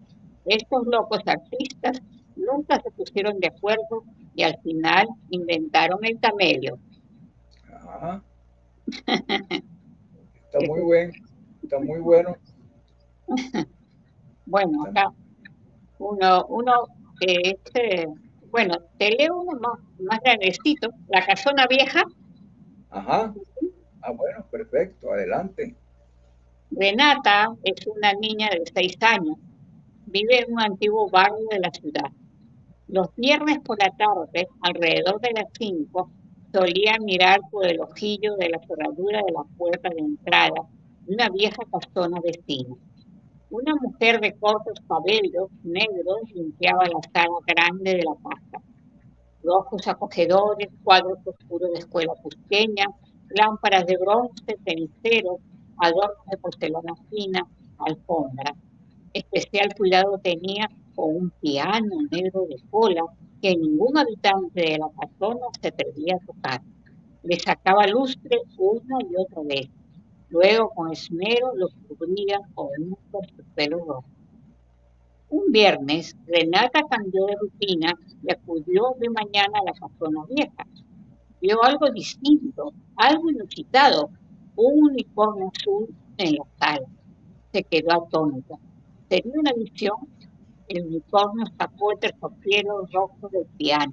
[0.45, 2.01] Estos locos artistas
[2.35, 6.79] nunca se pusieron de acuerdo y al final inventaron el camello.
[10.45, 11.13] Está muy bueno,
[11.61, 12.35] está muy bueno.
[14.47, 15.13] bueno, acá
[15.99, 16.87] uno, uno
[17.19, 18.07] este,
[18.51, 22.03] bueno, te leo uno más, más grandecito, La Casona Vieja.
[22.89, 23.33] Ajá.
[24.01, 25.75] Ah, bueno, perfecto, adelante.
[26.71, 29.37] Renata es una niña de seis años.
[30.05, 32.11] Vive en un antiguo barrio de la ciudad.
[32.87, 36.11] Los viernes por la tarde, alrededor de las cinco,
[36.51, 40.67] solía mirar por el ojillo de la cerradura de la puerta de entrada
[41.05, 42.75] de una vieja casona vecina.
[43.51, 48.63] Una mujer de cortos cabellos negros limpiaba la sala grande de la casa.
[49.41, 52.85] Rojos acogedores, cuadros oscuros de escuela pequeña,
[53.29, 55.39] lámparas de bronce, ceniceros,
[55.79, 57.47] adornos de porcelana fina,
[57.79, 58.53] alfombra.
[59.13, 63.01] Especial cuidado tenía con un piano negro de cola
[63.41, 66.61] que ningún habitante de la casona se atrevía a tocar.
[67.23, 69.69] Le sacaba lustre una y otra vez.
[70.29, 72.97] Luego con esmero lo cubría con un
[73.55, 74.05] pelo rojo.
[75.29, 80.65] Un viernes, Renata cambió de rutina y acudió de mañana a la casona vieja.
[81.41, 84.09] Vio algo distinto, algo inusitado,
[84.55, 85.87] un unicornio azul
[86.17, 86.87] en la sala.
[87.51, 88.55] Se quedó atónita.
[89.07, 89.95] Tenía una visión
[90.69, 93.91] el unicornio sacó el terciopelo rojo del piano.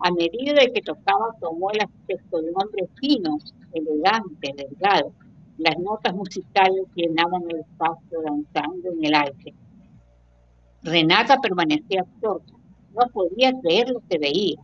[0.00, 3.38] A medida que tocaba, tomó el aspecto de un hombre fino,
[3.72, 5.12] elegante, delgado.
[5.58, 9.54] Las notas musicales llenaban el espacio danzando en el aire.
[10.82, 12.52] Renata permanecía absorta.
[12.94, 14.56] No podía creer lo que veía.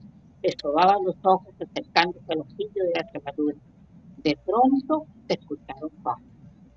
[0.42, 3.57] Se sobaba los ojos acercándose al ojillo de la cerradura.
[4.18, 6.24] De pronto se escucharon pasos.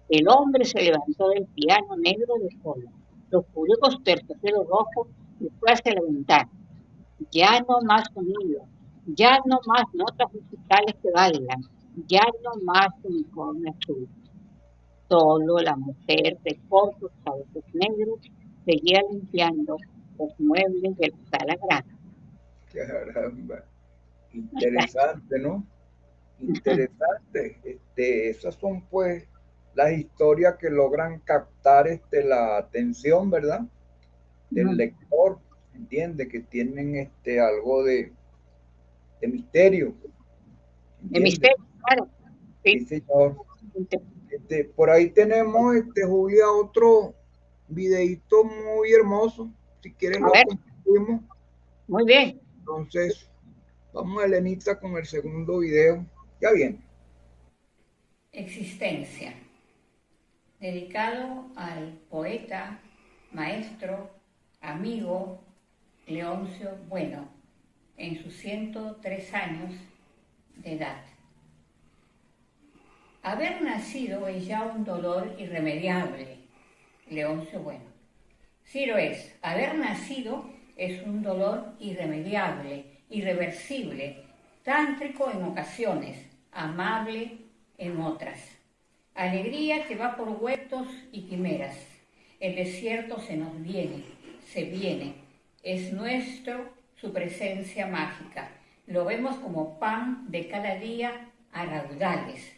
[0.10, 2.90] El hombre se levantó del piano negro de solo
[3.32, 5.08] los furiosos terciopelos rojos
[5.40, 6.50] y fue hacia la ventana.
[7.32, 8.66] Ya no más sonido,
[9.08, 11.62] ya no más notas musicales que valgan,
[12.08, 14.08] ya no más unicornio azul.
[15.10, 18.20] Solo la mujer de cortos cabezos negros
[18.66, 19.78] seguía limpiando
[20.18, 21.96] los muebles de la sala grande.
[22.74, 23.64] Caramba,
[24.34, 25.66] interesante, ¿no?
[26.40, 27.60] Interesante.
[27.64, 29.28] Este, esas son pues
[29.76, 33.62] las historias que logran captar este, la atención, ¿verdad?
[34.50, 35.40] Del lector,
[35.74, 38.14] entiende que tienen este algo de,
[39.22, 39.94] de misterio.
[41.02, 42.10] De misterio, claro.
[42.64, 43.38] Sí, señor.
[44.30, 47.14] Este, por ahí tenemos, este, Julia, otro
[47.68, 49.52] videito muy hermoso.
[49.82, 51.22] Si quieren lo compartimos.
[51.88, 52.42] Muy bien.
[52.60, 53.30] Entonces,
[53.94, 56.06] vamos a Elenita con el segundo video.
[56.42, 56.80] Ya viene.
[58.32, 59.36] Existencia
[60.60, 62.80] dedicado al poeta,
[63.32, 64.10] maestro,
[64.62, 65.44] amigo
[66.08, 67.28] Leoncio Bueno,
[67.98, 69.74] en sus 103 años
[70.56, 71.04] de edad.
[73.26, 76.38] Haber nacido es ya un dolor irremediable,
[77.10, 77.86] Leoncio Bueno.
[78.72, 84.26] Lo es, haber nacido es un dolor irremediable, irreversible,
[84.62, 87.40] tántrico en ocasiones, amable
[87.80, 88.40] en otras.
[89.16, 91.76] Alegría que va por huertos y quimeras.
[92.40, 94.04] El desierto se nos viene,
[94.46, 95.16] se viene.
[95.64, 98.52] Es nuestro su presencia mágica.
[98.86, 102.55] Lo vemos como pan de cada día a raudales.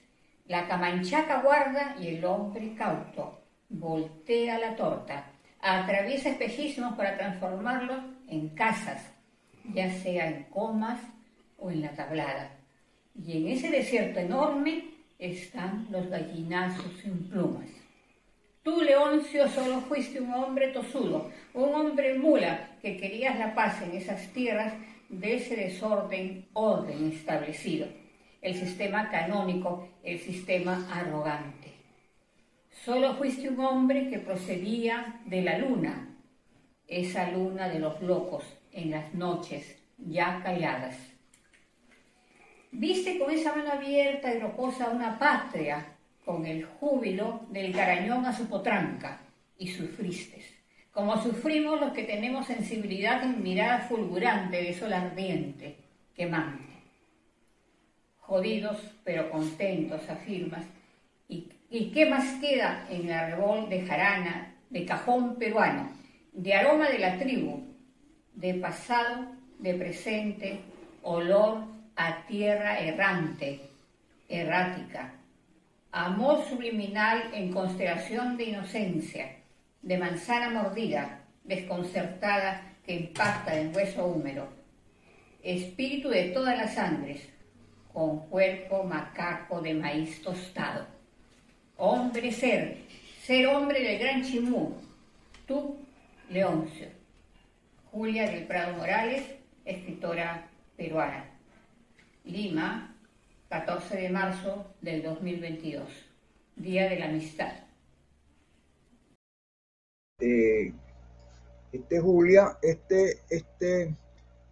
[0.47, 5.25] La camanchaca guarda y el hombre cauto voltea la torta,
[5.59, 9.11] atraviesa espejismos para transformarlos en casas,
[9.73, 10.99] ya sea en comas
[11.57, 12.51] o en la tablada.
[13.15, 14.85] Y en ese desierto enorme
[15.19, 17.67] están los gallinazos sin plumas.
[18.63, 23.95] Tú, Leoncio, solo fuiste un hombre tosudo, un hombre mula que querías la paz en
[23.95, 24.73] esas tierras
[25.09, 27.87] de ese desorden, orden establecido,
[28.41, 31.73] el sistema canónico, el sistema arrogante.
[32.83, 36.15] Solo fuiste un hombre que procedía de la luna,
[36.87, 40.95] esa luna de los locos en las noches ya calladas
[42.71, 48.33] Viste con esa mano abierta y rocosa una patria, con el júbilo del carañón a
[48.33, 49.21] su potranca,
[49.57, 50.43] y sufriste,
[50.91, 55.77] como sufrimos los que tenemos sensibilidad en mirada fulgurante de sol ardiente,
[56.13, 56.76] quemante.
[58.27, 60.65] Jodidos pero contentos, afirmas,
[61.29, 65.89] ¿y, y qué más queda en la revol de jarana, de cajón peruano,
[66.33, 67.63] de aroma de la tribu,
[68.35, 69.27] de pasado,
[69.59, 70.59] de presente,
[71.03, 71.63] olor
[71.95, 73.61] a tierra errante,
[74.27, 75.13] errática,
[75.93, 79.37] amor subliminal en constelación de inocencia,
[79.81, 84.49] de manzana mordida, desconcertada que impacta en hueso húmero,
[85.41, 87.36] espíritu de todas las sangres,
[87.97, 90.85] con cuerpo macaco de maíz tostado.
[91.77, 92.77] Hombre ser,
[93.23, 94.75] ser hombre del gran chimú,
[95.47, 95.79] tú,
[96.29, 96.89] Leoncio.
[97.91, 99.23] Julia del Prado Morales,
[99.65, 101.25] escritora peruana.
[102.23, 102.95] Lima,
[103.49, 105.89] 14 de marzo del 2022,
[106.55, 107.53] Día de la Amistad.
[110.19, 110.71] Eh,
[111.71, 113.95] este Julia, este, este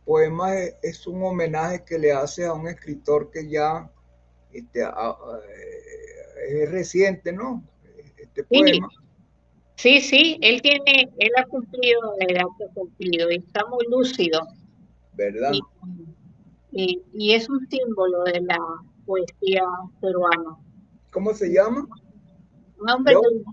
[0.06, 3.90] poema es, es un homenaje que le hace a un escritor que ya
[4.52, 7.64] este, a- a- eh, es reciente, ¿no?
[8.18, 8.48] Este Sí.
[8.50, 8.88] poema.
[9.78, 13.86] Sí, sí, él tiene, él ha cumplido la edad que ha cumplido y está muy
[13.90, 14.40] lúcido
[15.14, 15.52] ¿verdad?
[15.52, 15.62] y,
[16.72, 18.58] y, y es un símbolo de la
[19.06, 19.64] poesía
[20.00, 20.56] peruana.
[21.12, 21.86] ¿Cómo se llama?
[23.12, 23.44] Yo- que-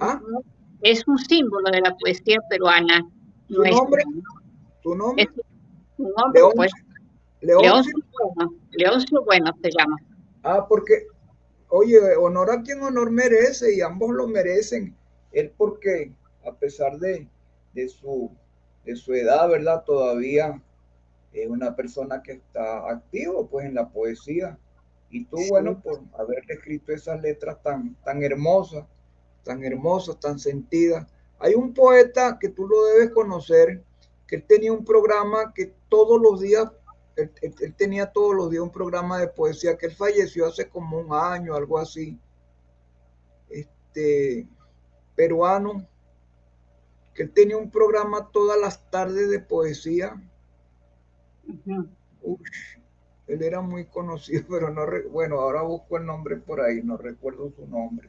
[0.00, 0.20] ¿Ah?
[0.82, 3.08] es un símbolo de la poesía peruana.
[3.48, 4.02] ¿Su nuestra, nombre?
[4.06, 4.22] ¿no?
[4.82, 5.22] ¿Tu nombre?
[5.24, 5.28] Es
[5.98, 6.52] hombre, León.
[6.56, 6.72] pues,
[7.40, 7.62] Leoncio.
[7.72, 7.94] Leoncio
[8.34, 9.96] Bueno, Leoncio Bueno se llama.
[10.42, 11.06] Ah, porque,
[11.68, 14.94] oye, honor a quien honor merece y ambos lo merecen.
[15.32, 16.12] Él porque,
[16.46, 17.26] a pesar de,
[17.74, 18.30] de su,
[18.84, 19.82] de su edad, ¿verdad?
[19.84, 20.60] Todavía
[21.32, 24.58] es una persona que está activo, pues, en la poesía.
[25.10, 25.48] Y tú, Sí.
[25.50, 28.84] bueno, por haber escrito esas letras tan, tan hermosas,
[29.44, 31.06] tan hermosas, tan sentidas.
[31.38, 33.82] Hay un poeta que tú lo debes conocer,
[34.26, 36.70] que él tenía un programa que todos los días
[37.16, 40.68] él, él- él tenía todos los días un programa de poesía que él falleció hace
[40.68, 42.18] como un año, algo así.
[43.48, 44.46] Este
[45.14, 45.86] peruano,
[47.14, 50.20] que él tenía un programa todas las tardes de poesía.
[52.22, 52.78] Ush,
[53.26, 57.50] él era muy conocido, pero no, bueno, ahora busco el nombre por ahí, no recuerdo
[57.50, 58.08] su nombre.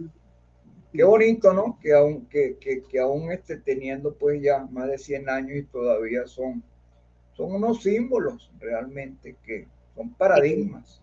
[0.95, 1.77] Qué bonito, ¿no?
[1.81, 5.63] Que aún, que, que, que aún esté teniendo pues ya más de 100 años y
[5.63, 6.63] todavía son,
[7.33, 11.01] son unos símbolos realmente que son paradigmas.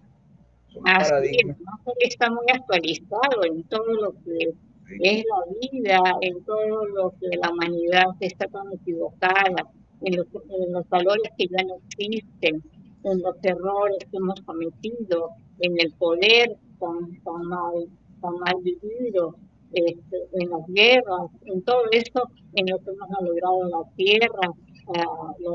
[0.68, 1.58] Son Así es, paradigmas.
[1.60, 1.92] ¿no?
[1.92, 4.54] Él está muy actualizado en todo lo que
[4.88, 4.98] sí.
[5.02, 9.68] es la vida, en todo lo que la humanidad está tan equivocada,
[10.00, 12.62] en los, en los valores que ya no existen,
[13.04, 17.88] en los errores que hemos cometido, en el poder tan, tan mal,
[18.20, 19.36] tan mal vivido,
[19.72, 22.22] este, en las guerras, en todo eso,
[22.54, 24.50] en lo que hemos logrado en la tierra,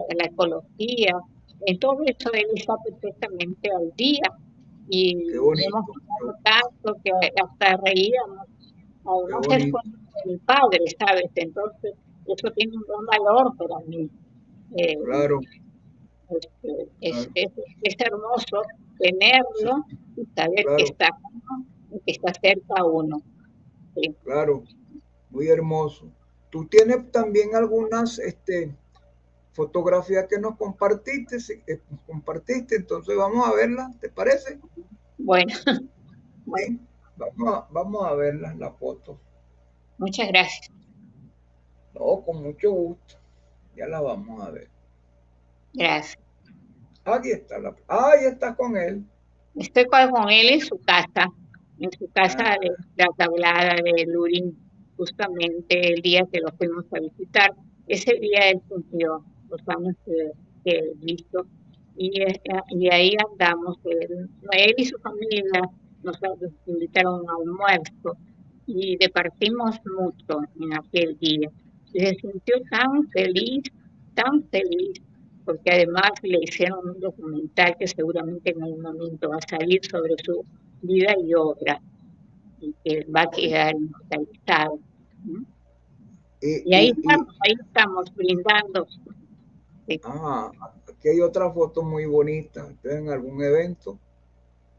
[0.10, 1.20] en la ecología,
[1.66, 4.22] en todo eso él está perfectamente al día
[4.90, 7.12] y hemos hablado tanto que
[7.42, 8.48] hasta reíamos
[9.06, 11.30] además con mi padre, ¿sabes?
[11.36, 11.94] Entonces,
[12.28, 14.10] eso tiene un gran valor para mí.
[14.76, 15.40] Eh, Claro,
[16.30, 17.32] este, es, claro.
[17.36, 17.52] es,
[17.84, 18.62] es hermoso
[19.00, 19.86] tenerlo
[20.18, 20.78] y saber Claro.
[20.78, 23.22] que está uno y que está cerca a uno.
[24.24, 24.64] Claro,
[25.30, 26.12] muy hermoso.
[26.50, 28.76] Tú tienes también algunas este,
[29.52, 31.38] fotografías que nos compartiste,
[31.90, 34.60] nos compartiste, entonces vamos a verlas, ¿te parece?
[35.18, 35.54] Bueno,
[36.56, 36.80] Sí,
[37.18, 39.18] vamos a, vamos a verlas, las fotos.
[39.98, 40.72] muchas gracias.
[41.94, 43.16] No, con mucho gusto.
[43.76, 44.70] Ya la vamos a ver.
[45.74, 46.18] Gracias.
[47.04, 47.76] Aquí está la.
[47.88, 49.04] Ah, ahí está con él.
[49.56, 51.32] Estoy con él en su casa,
[51.80, 52.58] en su casa Ah.
[52.62, 54.58] de la tablada de Lurín,
[54.96, 57.54] justamente el día que lo fuimos a visitar.
[57.88, 60.32] Ese día él cumplió los años que,
[60.66, 61.46] que visto
[61.96, 63.78] y, eh, y ahí andamos.
[63.86, 65.62] Él, él y su familia
[66.04, 66.18] nos
[66.66, 68.18] invitaron a un almuerzo
[68.66, 71.50] y departimos mucho en aquel día.
[71.94, 73.64] Y se sintió tan feliz,
[74.14, 75.02] tan feliz,
[75.46, 80.16] porque además le hicieron un documental que seguramente en algún momento va a salir sobre
[80.24, 80.46] su
[80.82, 81.82] vida y obra
[82.60, 84.80] y que va a quedar inmortalizado.
[85.26, 85.46] ¿no?
[86.42, 88.88] Y, Y ahí y- y- estamos, ahí estamos brindando.
[89.88, 90.02] Sí.
[90.04, 90.52] ah,
[90.90, 92.68] aquí hay otra foto muy bonita.
[92.70, 93.98] ¿Está en algún evento?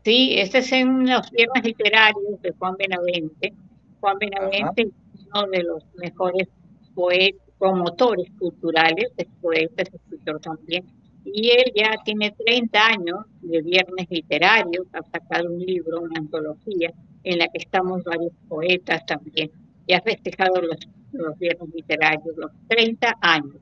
[0.05, 3.53] Sí, este es en los viernes literarios de Juan Benavente.
[4.01, 6.49] Juan Benavente es uno de los mejores
[6.95, 10.85] poetas, promotores culturales, es poeta, es escritor también.
[11.25, 16.93] Y él ya tiene 30 años de viernes literarios, ha sacado un libro, una antología,
[17.25, 19.51] en la que estamos varios poetas también.
[19.87, 20.79] Y ha festejado los,
[21.13, 23.57] los viernes literarios, los 30 años.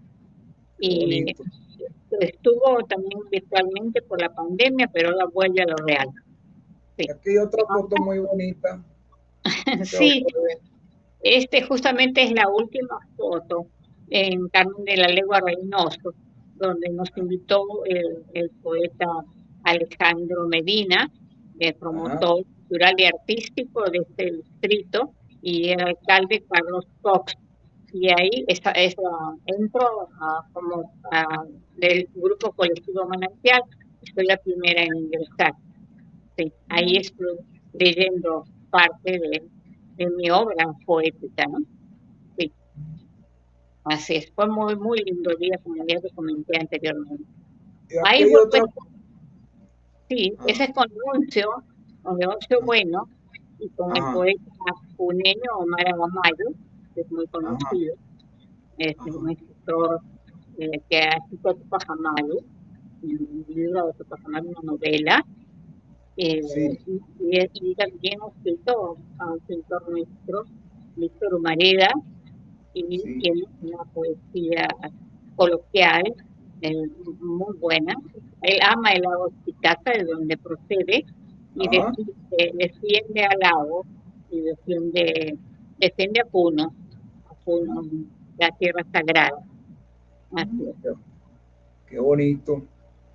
[0.78, 1.44] Y bonito.
[2.20, 6.08] estuvo también virtualmente por la pandemia, pero ahora vuelve a lo real.
[6.98, 7.06] Sí.
[7.10, 8.84] Aquí hay otra foto muy bonita.
[9.84, 10.24] Sí,
[11.22, 13.66] este justamente es la última foto
[14.10, 16.14] en Carmen de la Legua Reynoso,
[16.58, 19.06] donde nos invitó el, el poeta
[19.64, 21.10] Alejandro Medina,
[21.58, 27.34] el promotor cultural y artístico de este distrito, y el alcalde Carlos Cox.
[27.92, 29.00] Y ahí esa, esa,
[29.46, 31.44] entro a- como a-
[31.76, 33.62] del grupo colectivo Manantial,
[34.14, 35.52] soy la primera en ingresar.
[36.36, 37.38] Sí, ahí estoy
[37.74, 39.42] leyendo parte de,
[39.96, 41.58] de mi obra poética, ¿no?
[43.86, 43.94] Sí.
[43.94, 47.24] Así es, fue muy, muy lindo día, como ya te comenté anteriormente.
[48.04, 48.62] Ahí hay fue, pues,
[50.08, 50.44] sí, Ah.
[50.48, 51.48] ese es con Leoncio,
[52.02, 52.18] con
[52.64, 53.08] Bueno,
[53.60, 54.08] y con Ajá.
[54.08, 54.42] el poeta
[54.96, 56.50] puneño Omar Agamayo,
[56.94, 57.94] que es muy conocido,
[58.78, 59.16] es Ajá.
[59.16, 60.00] un escritor
[60.58, 62.38] eh, que ha escrito Pajamayo,
[63.02, 65.24] un libro autopersonal, una novela,
[66.16, 66.40] eh,
[67.54, 70.44] y, también ha escrito a un escritor nuestro,
[70.96, 71.90] Víctor Humareda,
[72.80, 74.68] y tiene una poesía
[75.36, 76.04] coloquial
[76.60, 76.88] eh,
[77.20, 77.94] muy buena.
[78.42, 81.04] Él ama el lago Titicaca, de donde procede,
[81.54, 83.86] y defiende, al lago
[84.30, 85.38] y defiende,
[85.78, 86.72] defiende a Puno,
[87.30, 87.82] a Puno,
[88.38, 89.42] la tierra sagrada.
[91.88, 92.62] Qué bonito,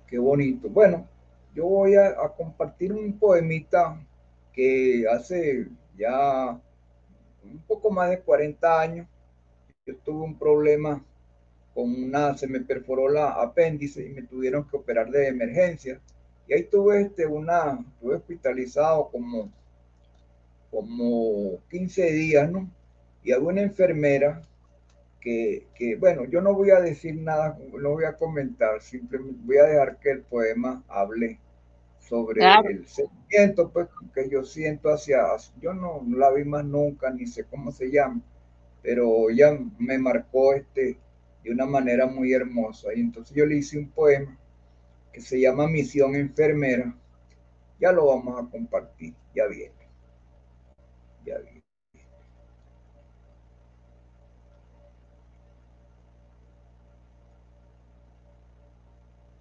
[0.08, 0.68] qué bonito.
[0.68, 1.06] Bueno,
[1.54, 4.00] yo voy a, compartir un poemita
[4.52, 6.58] que hace ya
[7.44, 9.06] un poco más de 40 años,
[9.84, 11.04] yo tuve un problema
[11.74, 16.00] con una, se me perforó la apéndice y me tuvieron que operar de emergencia.
[16.46, 19.50] Y ahí tuve este, una, estuve hospitalizado como,
[20.70, 22.68] como 15 días, ¿no?
[23.24, 24.42] Y había una enfermera
[25.20, 29.58] que, que, bueno, yo no voy a decir nada, no voy a comentar, simplemente voy
[29.58, 31.38] a dejar que el poema hable
[32.00, 35.22] sobre el sentimiento pues, que yo siento hacia,
[35.60, 38.20] yo no la vi más nunca, ni sé cómo se llama,
[38.82, 40.98] pero ella me marcó este
[41.44, 42.88] de una manera muy hermosa.
[42.94, 44.36] Y entonces yo le hice un poema
[45.12, 46.94] que se llama Misión Enfermera.
[47.80, 49.74] Ya lo vamos a compartir, ya viene.
[51.24, 51.62] Ya viene.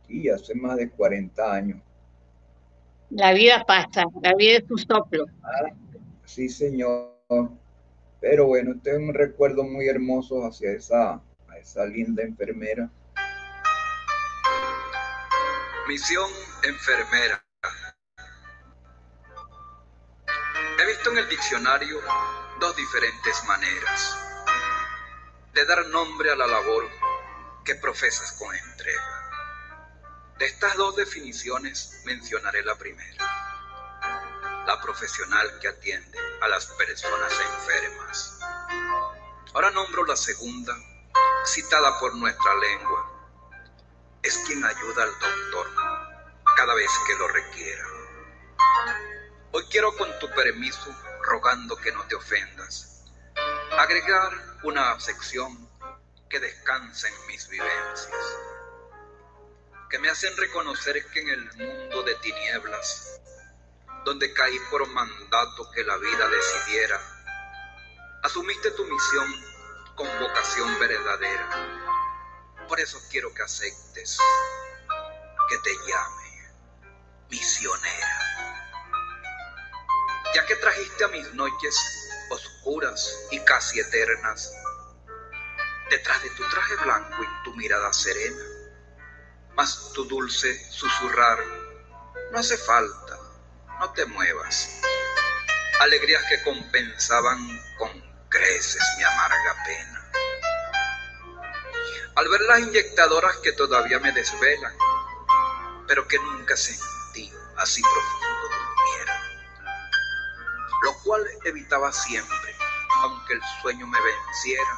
[0.07, 1.81] Y hace más de 40 años.
[3.09, 5.25] La vida pasa, la vida es un soplo.
[5.43, 5.73] Ah,
[6.25, 7.11] sí, señor.
[8.21, 11.21] Pero bueno, tengo un recuerdo muy hermoso hacia esa
[11.61, 12.89] esa linda enfermera.
[15.87, 16.29] Misión
[16.63, 17.43] enfermera.
[20.79, 21.99] He visto en el diccionario
[22.59, 24.17] dos diferentes maneras
[25.53, 26.87] de dar nombre a la labor
[27.63, 29.01] que profesas con entrega.
[30.39, 33.40] De estas dos definiciones mencionaré la primera,
[34.71, 38.39] la profesional que atiende a las personas enfermas.
[39.53, 40.73] Ahora nombro la segunda,
[41.43, 43.11] citada por nuestra lengua,
[44.23, 45.67] es quien ayuda al doctor
[46.55, 47.85] cada vez que lo requiera.
[49.51, 53.03] Hoy quiero con tu permiso, rogando que no te ofendas,
[53.77, 54.31] agregar
[54.63, 55.69] una sección
[56.29, 58.37] que descansa en mis vivencias,
[59.89, 63.19] que me hacen reconocer que en el mundo de tinieblas,
[64.03, 66.99] donde caí por mandato que la vida decidiera,
[68.23, 69.27] asumiste tu misión
[69.95, 71.49] con vocación verdadera.
[72.67, 74.17] Por eso quiero que aceptes
[75.49, 76.21] que te llame
[77.29, 78.19] misionera.
[80.33, 81.77] Ya que trajiste a mis noches
[82.29, 84.51] oscuras y casi eternas,
[85.89, 88.43] detrás de tu traje blanco y tu mirada serena,
[89.55, 91.39] más tu dulce susurrar,
[92.31, 93.10] no hace falta,
[93.81, 94.79] no te muevas.
[95.79, 97.89] Alegrías que compensaban con
[98.29, 100.11] creces mi amarga pena.
[102.15, 104.73] Al ver las inyectadoras que todavía me desvelan,
[105.87, 109.23] pero que nunca sentí así profundo durmiera,
[110.83, 112.55] lo cual evitaba siempre,
[112.97, 114.77] aunque el sueño me venciera,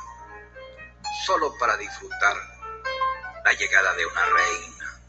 [1.25, 2.37] solo para disfrutar
[3.43, 5.01] la llegada de una reina,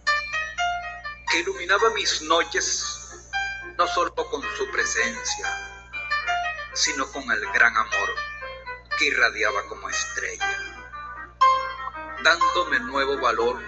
[1.31, 3.04] que iluminaba mis noches
[3.85, 5.47] no solo con su presencia,
[6.73, 8.15] sino con el gran amor
[8.97, 10.59] que irradiaba como estrella,
[12.23, 13.61] dándome nuevo valor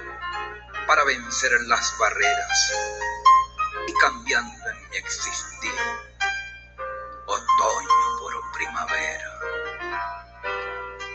[0.87, 2.73] para vencer las barreras
[3.87, 5.75] y cambiando en mi existir,
[7.27, 9.41] otoño por primavera.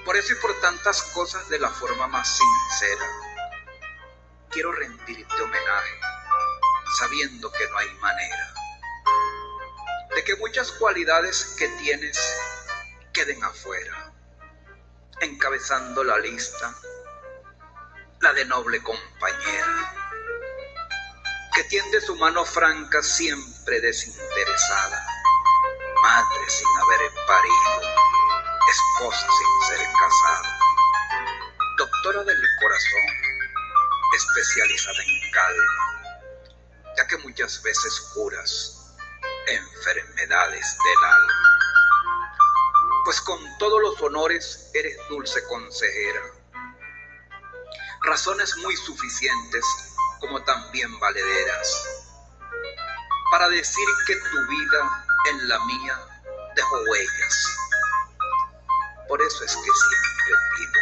[0.05, 3.05] Por eso y por tantas cosas de la forma más sincera,
[4.51, 5.99] quiero rendirte homenaje,
[6.99, 8.60] sabiendo que no hay manera
[10.15, 12.19] de que muchas cualidades que tienes
[13.13, 14.11] queden afuera,
[15.21, 16.75] encabezando la lista,
[18.19, 19.93] la de noble compañera,
[21.53, 25.05] que tiende su mano franca siempre desinteresada,
[26.01, 27.95] madre sin haber parido,
[28.69, 30.59] esposa sin ser casada,
[31.77, 33.07] doctora del corazón,
[34.15, 36.03] especializada en calma,
[36.97, 38.80] ya que muchas veces curas
[39.47, 41.51] enfermedades del alma
[43.03, 46.21] pues con todos los honores eres dulce consejera.
[48.03, 49.65] Razones muy suficientes
[50.19, 51.87] como también valederas
[53.31, 55.99] para decir que tu vida en la mía
[56.55, 57.47] dejó huellas.
[59.07, 60.81] Por eso es que siempre pido,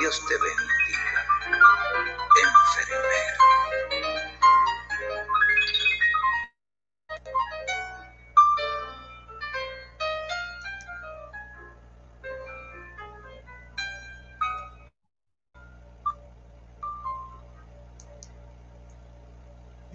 [0.00, 1.26] Dios te bendiga,
[2.42, 3.61] enfermera.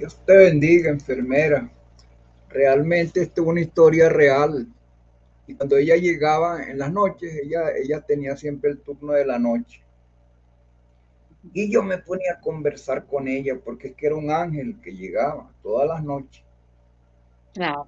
[0.07, 1.69] Dios te bendiga, enfermera.
[2.47, 4.65] Realmente esta es una historia real.
[5.45, 9.37] Y cuando ella llegaba en las noches, ella, ella tenía siempre el turno de la
[9.37, 9.83] noche.
[11.51, 14.95] Y yo me ponía a conversar con ella porque es que era un ángel que
[14.95, 16.41] llegaba todas las noches.
[17.53, 17.87] Claro.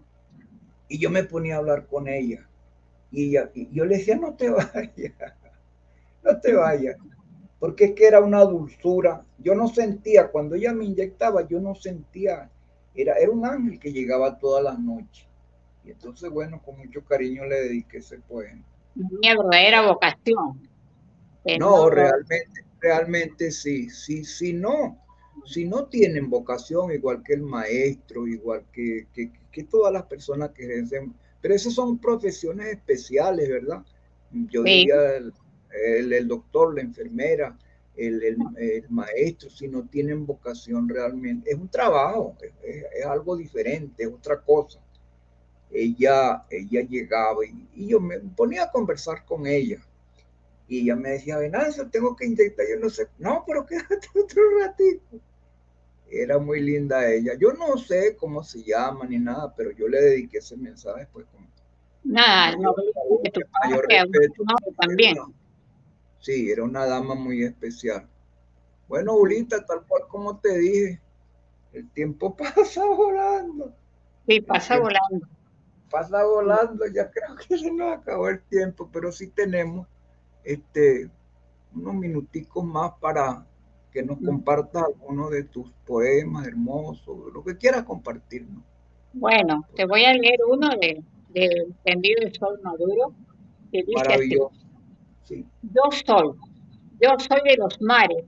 [0.89, 2.45] Y yo me ponía a hablar con ella.
[3.11, 5.13] Y, ella, y yo le decía, no te vayas,
[6.21, 6.97] no te vayas.
[7.59, 9.23] Porque es que era una dulzura.
[9.37, 12.49] Yo no sentía, cuando ella me inyectaba, yo no sentía,
[12.95, 15.25] era, era un ángel que llegaba todas las noches.
[15.83, 18.63] Y entonces, bueno, con mucho cariño le dediqué ese poema.
[18.95, 20.67] Mi verdadera vocación.
[21.57, 24.97] No, realmente, realmente sí, sí, sí, no.
[25.45, 30.51] Si no tienen vocación, igual que el maestro, igual que, que, que todas las personas
[30.51, 33.83] que ejercen, pero esas son profesiones especiales, ¿verdad?
[34.31, 34.69] Yo Sí.
[34.69, 34.97] diría
[35.73, 37.57] el, el- doctor, la enfermera,
[37.95, 44.03] el, el- el maestro, si no tienen vocación realmente, es un trabajo, es, algo diferente,
[44.03, 44.79] es otra cosa.
[45.71, 49.79] Ella, ella llegaba y, y yo me ponía a conversar con ella.
[50.67, 54.41] Y ella me decía, Venancio, tengo que inyectar, yo no sé, no, pero quédate otro
[54.59, 55.19] ratito.
[56.11, 57.33] Era muy linda ella.
[57.39, 61.25] Yo no sé cómo se llama ni nada, pero yo le dediqué ese mensaje, pues,
[61.27, 61.47] con
[62.03, 62.73] Nada, no,
[63.09, 64.43] un respeto.
[64.43, 65.17] nombre también.
[66.19, 68.07] Sí, era una dama muy especial.
[68.87, 71.01] Bueno, Ulita, tal cual como te dije,
[71.73, 73.73] el tiempo pasa volando,
[74.27, 75.27] Sí, pasa volando.
[75.89, 79.87] pasa volando, ya creo que se nos acabó el tiempo, pero sí tenemos
[80.43, 81.09] este,
[81.73, 83.45] unos minuticos más para
[83.91, 84.25] que nos Mm.
[84.25, 88.63] compartas alguno de tus poemas hermosos, lo que quieras compartirnos.
[89.13, 93.13] Bueno, te voy a leer uno de, del tendido de sol maduro
[93.71, 94.37] que dice así.
[95.29, 96.33] Yo soy,
[97.01, 98.25] yo soy de los mares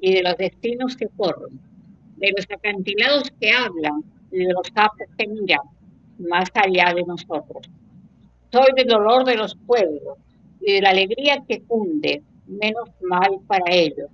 [0.00, 1.58] y de los destinos que corren,
[2.16, 5.60] de los acantilados que hablan y de los sapos que miran
[6.18, 7.68] más allá de nosotros.
[8.50, 10.18] Soy del dolor de los pueblos
[10.60, 14.10] y de la alegría que cunde, menos mal para ellos.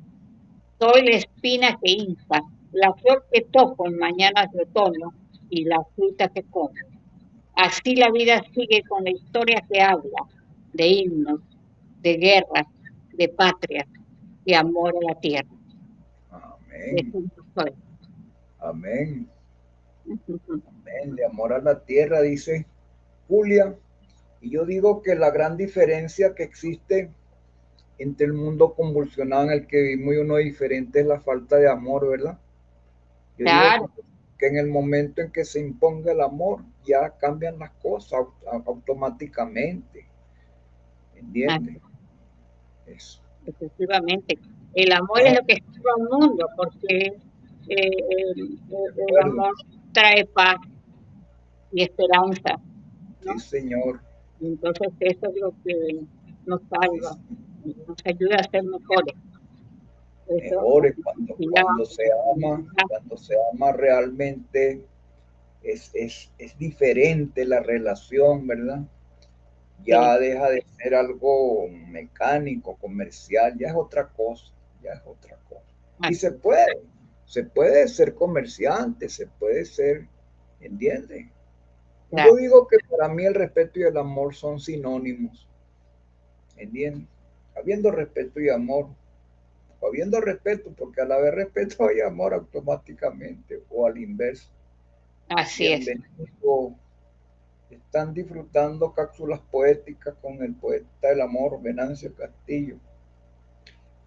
[0.78, 5.12] Soy la espina que hincha, la flor que toco en mañanas de otoño
[5.50, 6.70] y la fruta que como.
[7.56, 10.22] Así la vida sigue con la historia que habla
[10.72, 11.40] de himnos,
[12.02, 12.66] de guerras,
[13.12, 13.86] de patria,
[14.44, 15.48] de amor a la tierra.
[16.30, 17.30] amén,
[18.60, 19.28] amén.
[20.08, 22.66] Amén, de amor a la tierra, dice
[23.28, 23.76] Julia.
[24.40, 27.10] Y yo digo que la gran diferencia que existe
[27.98, 31.68] entre el mundo convulsionado en el que vivimos y uno diferente es la falta de
[31.68, 32.38] amor, ¿verdad?
[33.36, 33.90] Yo digo Claro.
[34.38, 38.62] que en el momento en que se imponga el amor, ya cambian las cosas au-
[38.66, 40.06] automáticamente.
[41.16, 41.82] ¿Entiendes?
[42.94, 43.20] Eso.
[43.46, 44.38] Efectivamente.
[44.74, 47.12] El amor es lo que salva al mundo, porque
[47.68, 47.90] eh,
[48.28, 49.54] el, amor
[49.92, 50.56] trae paz
[51.72, 52.60] y esperanza.
[53.24, 53.38] ¿no?
[53.38, 54.00] Sí, señor.
[54.40, 56.00] Entonces eso es lo que
[56.46, 57.18] nos salva,
[57.64, 59.14] nos ayuda a ser mejores.
[60.28, 64.84] Eso- mejores cuando, cuando se ama, cuando se ama realmente
[65.62, 68.82] es, es, es diferente la relación, ¿verdad?
[69.84, 74.52] Ya deja de ser algo mecánico, comercial, ya es otra cosa,
[74.82, 76.10] ya es otra cosa.
[76.10, 76.80] Y se puede,
[77.24, 80.06] se puede ser comerciante, se puede ser,
[80.60, 81.26] ¿entiendes?
[82.10, 85.46] Yo digo que para mí el respeto y el amor son sinónimos,
[86.56, 87.06] ¿entiendes?
[87.54, 88.88] Habiendo respeto y amor,
[89.80, 94.48] o habiendo respeto, porque al haber respeto hay amor automáticamente, o al inverso.
[95.28, 95.84] Así es.
[95.84, 96.74] Bienvenido.
[97.70, 102.76] Están disfrutando cápsulas poéticas con el poeta del amor, Venancio Castillo,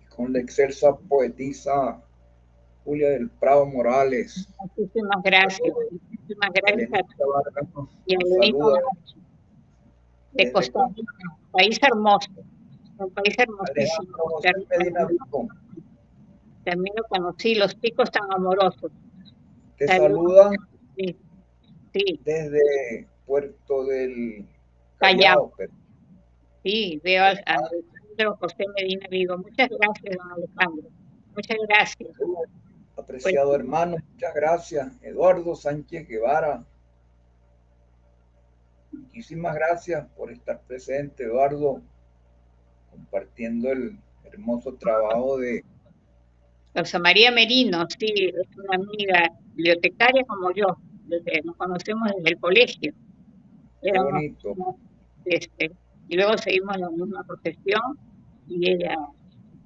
[0.01, 2.01] y con la excelsa poetisa
[2.83, 4.47] Julia del Prado Morales.
[4.59, 5.73] Muchísimas gracias.
[5.91, 7.67] Muchísimas gracias Vargas
[8.05, 8.15] y
[10.33, 11.13] de Costa Rica,
[11.51, 12.31] país hermoso,
[12.97, 14.17] un país hermosísimo.
[14.43, 15.47] Alejandro.
[16.63, 18.91] También lo conocí, los chicos tan amorosos.
[19.77, 20.35] Te Saludos.
[20.35, 20.53] saludan
[20.95, 21.17] Sí,
[21.93, 24.45] sí, desde Puerto del
[24.97, 25.53] Callao.
[26.63, 29.37] Sí, veo a Alejandro José Medina Vigo.
[29.37, 30.89] Muchas gracias, don Alejandro.
[31.33, 32.09] Muchas gracias.
[32.97, 35.01] Apreciado hermano, muchas gracias.
[35.01, 36.65] Eduardo Sánchez Guevara.
[38.91, 41.81] Muchísimas gracias por estar presente, Eduardo,
[42.89, 45.63] compartiendo el hermoso trabajo de
[46.75, 52.39] Rosa María Merino, sí, es una amiga bibliotecaria como yo, desde, nos conocemos desde el
[52.41, 52.93] colegio.
[55.25, 55.71] Este,
[56.07, 57.97] y luego seguimos la misma profesión
[58.47, 58.95] y ella,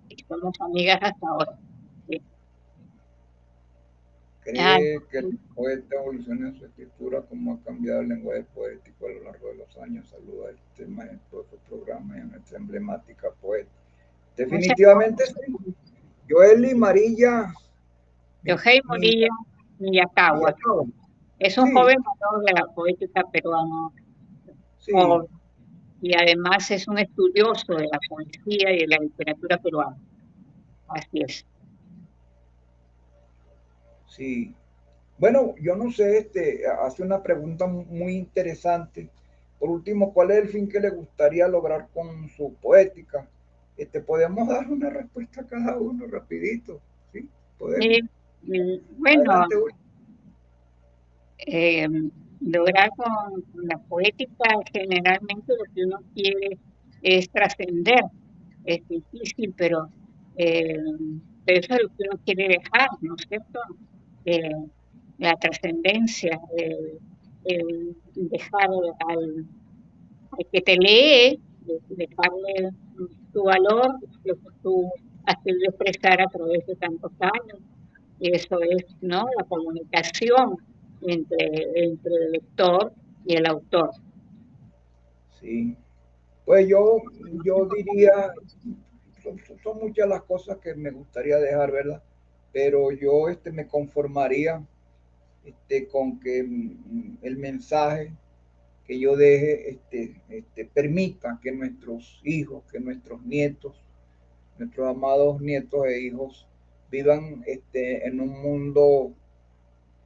[0.09, 1.57] y somos amigas hasta ahora.
[2.07, 2.21] sí.
[4.43, 9.09] cree que el poeta evoluciona en su escritura, como ha cambiado el lenguaje poético a
[9.09, 10.07] lo largo de los años.
[10.07, 13.71] Saluda a este majestuoso programa y a nuestra emblemática poeta.
[14.37, 15.73] Definitivamente sí.
[16.29, 17.53] Joeli Marilla.
[18.43, 19.29] Yohei Morilla
[19.79, 20.55] Miyakawa.
[21.39, 23.89] Es un joven valor de la poética peruana.
[24.85, 24.93] Sí.
[26.01, 29.97] Y además es un estudioso de la poesía y de la literatura peruana.
[30.87, 31.45] Así es.
[34.07, 34.53] Sí.
[35.17, 39.09] Bueno, yo no sé, este, hace una pregunta muy interesante.
[39.57, 43.27] Por último, ¿cuál es el fin que le gustaría lograr con su poética?
[43.77, 46.81] Este, podemos dar una respuesta a cada uno rapidito,
[47.11, 47.27] ¿sí?
[47.57, 48.09] ¿Podemos?
[48.97, 49.47] bueno,
[51.39, 51.87] eh,
[52.41, 56.57] lograr con la poética generalmente lo que uno quiere
[57.01, 58.03] es trascender.
[58.65, 59.89] Es difícil, pero,
[60.37, 60.75] eh,
[61.45, 63.59] pero eso es lo que uno quiere dejar, ¿no es cierto?
[64.25, 64.49] eh,
[65.17, 66.39] la trascendencia,
[67.45, 68.69] el, dejar
[69.07, 69.45] al,
[70.51, 71.39] que te lee,
[71.89, 72.71] dejarle
[73.31, 74.91] tu valor, lo que tú
[75.25, 77.59] has querido expresar a través de tantos años.
[78.19, 79.25] Y eso es ¿no?
[79.37, 80.57] la comunicación
[81.01, 82.93] entre, entre el lector
[83.25, 83.91] y el autor.
[85.39, 85.75] Sí,
[86.45, 86.97] pues yo,
[87.43, 88.31] yo diría,
[89.61, 92.03] son, muchas las cosas que me gustaría dejar, ¿verdad?
[92.55, 94.65] pero yo este, me conformaría
[95.43, 98.13] este, con que mm, el mensaje
[98.87, 103.83] que yo deje este, este, permita que nuestros hijos, que nuestros nietos,
[104.57, 106.47] nuestros amados nietos e hijos
[106.89, 109.11] vivan este, en un mundo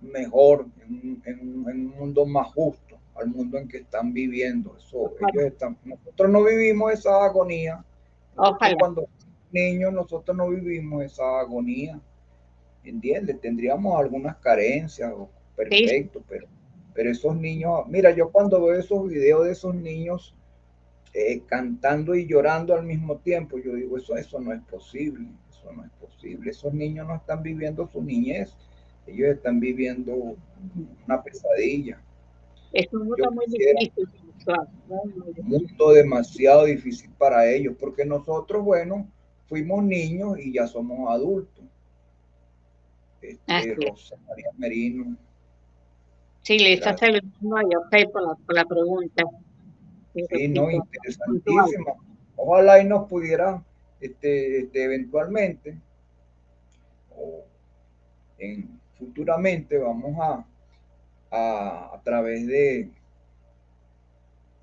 [0.02, 4.76] mejor, en, un mundo más justo al mundo en que están viviendo.
[4.78, 7.84] Eso, ellos están, nosotros no vivimos esa agonía.
[8.80, 9.08] Cuando
[9.52, 12.00] niños nosotros no vivimos esa agonía.
[12.84, 13.40] ¿entiendes?
[13.42, 15.14] Tendríamos algunas carencias,
[15.56, 16.48] perfecto, pero,
[16.94, 20.36] pero esos niños, mira, yo cuando veo esos videos de esos niños
[21.14, 25.72] eh, cantando y llorando al mismo tiempo, yo digo, eso, eso no es posible, eso
[25.74, 26.52] no es posible.
[26.52, 28.56] Esos niños no están viviendo su niñez,
[29.12, 30.36] ellos están viviendo
[31.06, 32.02] una pesadilla.
[32.72, 34.08] Es un mundo muy difícil.
[34.88, 39.08] Un mundo demasiado difícil para ellos, porque nosotros, bueno,
[39.48, 41.66] fuimos niños y ya somos adultos
[43.22, 45.18] este, Rosa María Merino.
[46.42, 49.24] Sí, le está saludando a Yopel por la, por la pregunta.
[50.14, 52.04] Sí, no, interesantísimo.
[52.36, 53.64] Ojalá y nos pudiera
[54.00, 55.78] este, este, eventualmente
[57.16, 57.44] o
[58.38, 60.46] en, futuramente vamos a,
[61.32, 62.92] a, a través de,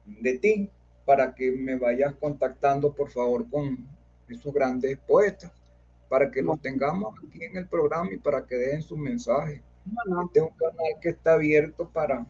[0.05, 0.71] de ti
[1.05, 3.79] para que me vayas contactando por favor con
[4.29, 5.53] esos grandes poetas
[6.09, 9.63] para que los tengamos aquí en el programa y para que dejen su mensaje.
[10.25, 12.27] Este es un canal que está abierto para,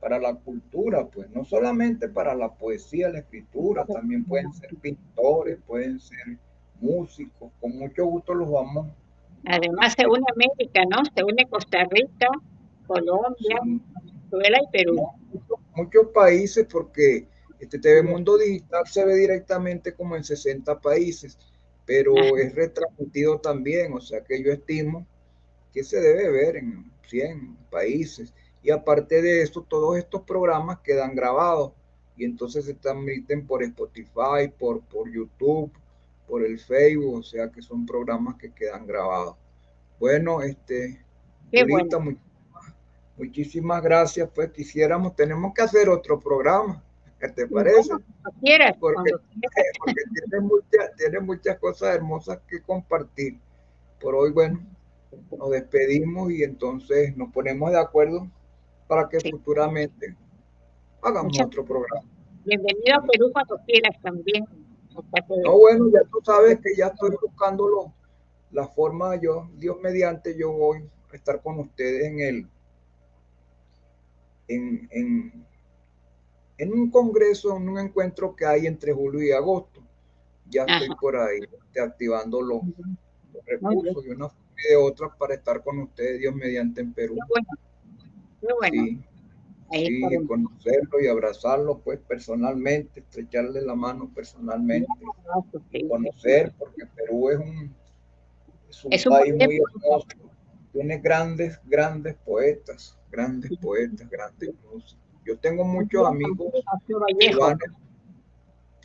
[0.00, 5.58] para la cultura, pues no solamente para la poesía, la escritura, también pueden ser pintores,
[5.66, 6.38] pueden ser
[6.80, 8.88] músicos, con mucho gusto los vamos.
[9.46, 11.04] Además se une América, ¿no?
[11.14, 12.28] Se une Costa Rica,
[12.86, 15.08] Colombia, Venezuela y Perú.
[15.74, 17.26] muchos, países porque
[17.58, 21.38] este TV Mundo Digital se ve directamente como en 60 países
[21.86, 25.06] pero es retransmitido también, o sea que yo estimo
[25.72, 28.32] que se debe ver en 100 países.
[28.62, 31.72] Y aparte de eso, todos estos programas quedan grabados
[32.16, 35.72] y entonces se transmiten por Spotify, por, por YouTube,
[36.26, 39.36] por el Facebook, o sea que son programas que quedan grabados.
[39.98, 41.04] Bueno, este,
[43.16, 44.28] muchísimas, gracias.
[44.34, 46.82] Pues quisiéramos, tenemos que hacer otro programa.
[47.20, 47.90] ¿Qué te parece?
[48.80, 49.12] porque,
[50.98, 53.38] tiene, muchas cosas hermosas que compartir.
[54.00, 54.60] Por hoy, bueno,
[55.38, 58.28] nos despedimos y entonces nos ponemos de acuerdo
[58.86, 60.16] para que futuramente
[61.02, 62.06] hagamos otro programa.
[62.44, 64.44] Bienvenido a Perú cuando quieras también.
[65.44, 67.92] No, bueno, ya tú sabes que ya estoy buscando
[68.50, 72.48] la forma, yo, Dios mediante, yo voy a estar con ustedes en el,
[74.48, 75.44] en, en
[76.58, 79.82] en un congreso, en un encuentro que hay entre julio y agosto.
[80.48, 82.62] Ya estoy por ahí este, activando los,
[83.46, 84.28] recursos de una
[84.66, 87.16] y de otra para estar con ustedes, Dios mediante en Perú.
[88.70, 89.04] Sí,
[89.74, 94.88] sí conocerlo y abrazarlo pues personalmente, estrecharle la mano personalmente,
[95.88, 97.74] conocer, porque Perú es un,
[98.90, 100.06] es un país muy hermoso,
[100.72, 104.98] tiene grandes, grandes poetas, grandes poetas, grandes músicos.
[105.24, 106.52] Yo tengo muchos amigos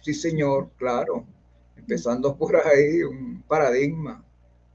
[0.01, 1.25] Sí, señor, claro.
[1.75, 4.23] Empezando por ahí, un paradigma,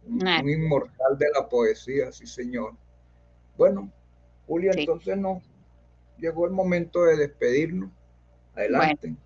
[0.07, 2.75] un, inmortal de la poesía, sí, señor.
[3.57, 3.91] Bueno,
[4.47, 5.41] Julia, entonces no.
[6.19, 7.91] Llegó el momento de despedirnos.
[8.55, 9.17] Adelante.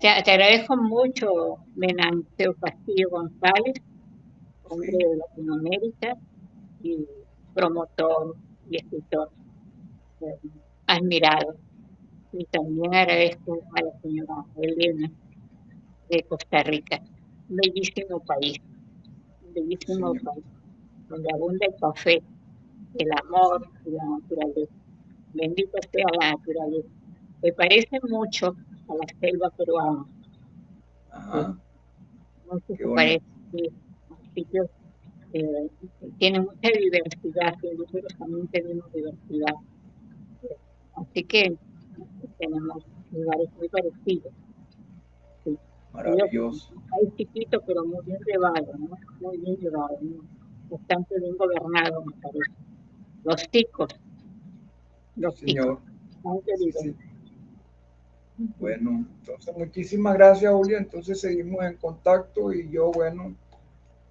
[0.00, 3.74] te, agradezco mucho, Menanteo Castillo González,
[4.62, 6.16] hombre de Latinoamérica
[6.82, 7.04] y
[7.54, 8.36] promotor
[8.70, 9.30] y escritor
[10.20, 10.38] eh,
[10.86, 11.56] admirado.
[12.32, 15.10] Y también agradezco a la señora Elena
[16.10, 17.00] de Costa Rica.
[17.48, 18.58] Un bellísimo país,
[19.46, 20.44] un bellísimo país,
[21.08, 22.22] donde abunda el café,
[22.98, 24.85] el amor y la naturaleza.
[25.36, 26.88] Bendito sea la naturaleza.
[27.42, 28.56] Me parece mucho
[28.88, 30.06] a la selva peruana.
[31.10, 31.58] Ajá.
[32.50, 33.22] Mucho se parece,
[34.34, 34.68] sitios
[35.32, 35.70] eh,
[36.18, 39.54] tienen mucha diversidad, nosotros también tenemos diversidad.
[40.94, 41.56] Así que
[42.38, 44.32] tenemos lugares muy parecidos.
[45.92, 46.74] Maravilloso.
[46.92, 48.96] Hay chiquito, pero muy bien llevado, ¿no?
[49.20, 49.98] Muy bien llevado,
[50.70, 52.52] bastante bien gobernado, me parece.
[53.24, 53.88] Los ticos.
[55.16, 55.80] Los Señor.
[58.58, 60.78] Bueno, entonces muchísimas gracias, Julia.
[60.78, 63.34] Entonces seguimos en contacto y yo, bueno,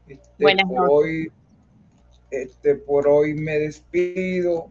[0.07, 1.31] este, por hoy,
[2.31, 4.67] este, por hoy me despido.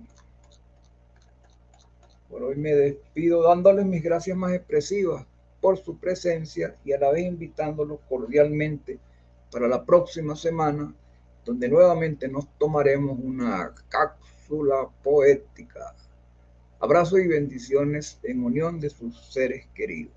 [2.28, 5.24] Por hoy me despido dándoles mis gracias más expresivas
[5.61, 8.99] por su presencia y a la vez invitándolos cordialmente
[9.51, 10.93] para la próxima semana,
[11.45, 15.95] donde nuevamente nos tomaremos una cápsula poética.
[16.85, 20.12] Abrazos y bendiciones en unión de sus seres queridos.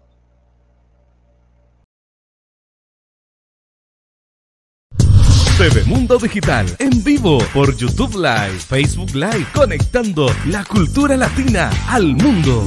[5.57, 12.17] TV Mundo Digital en vivo por YouTube Live, Facebook Live, conectando la cultura latina al
[12.17, 12.65] mundo.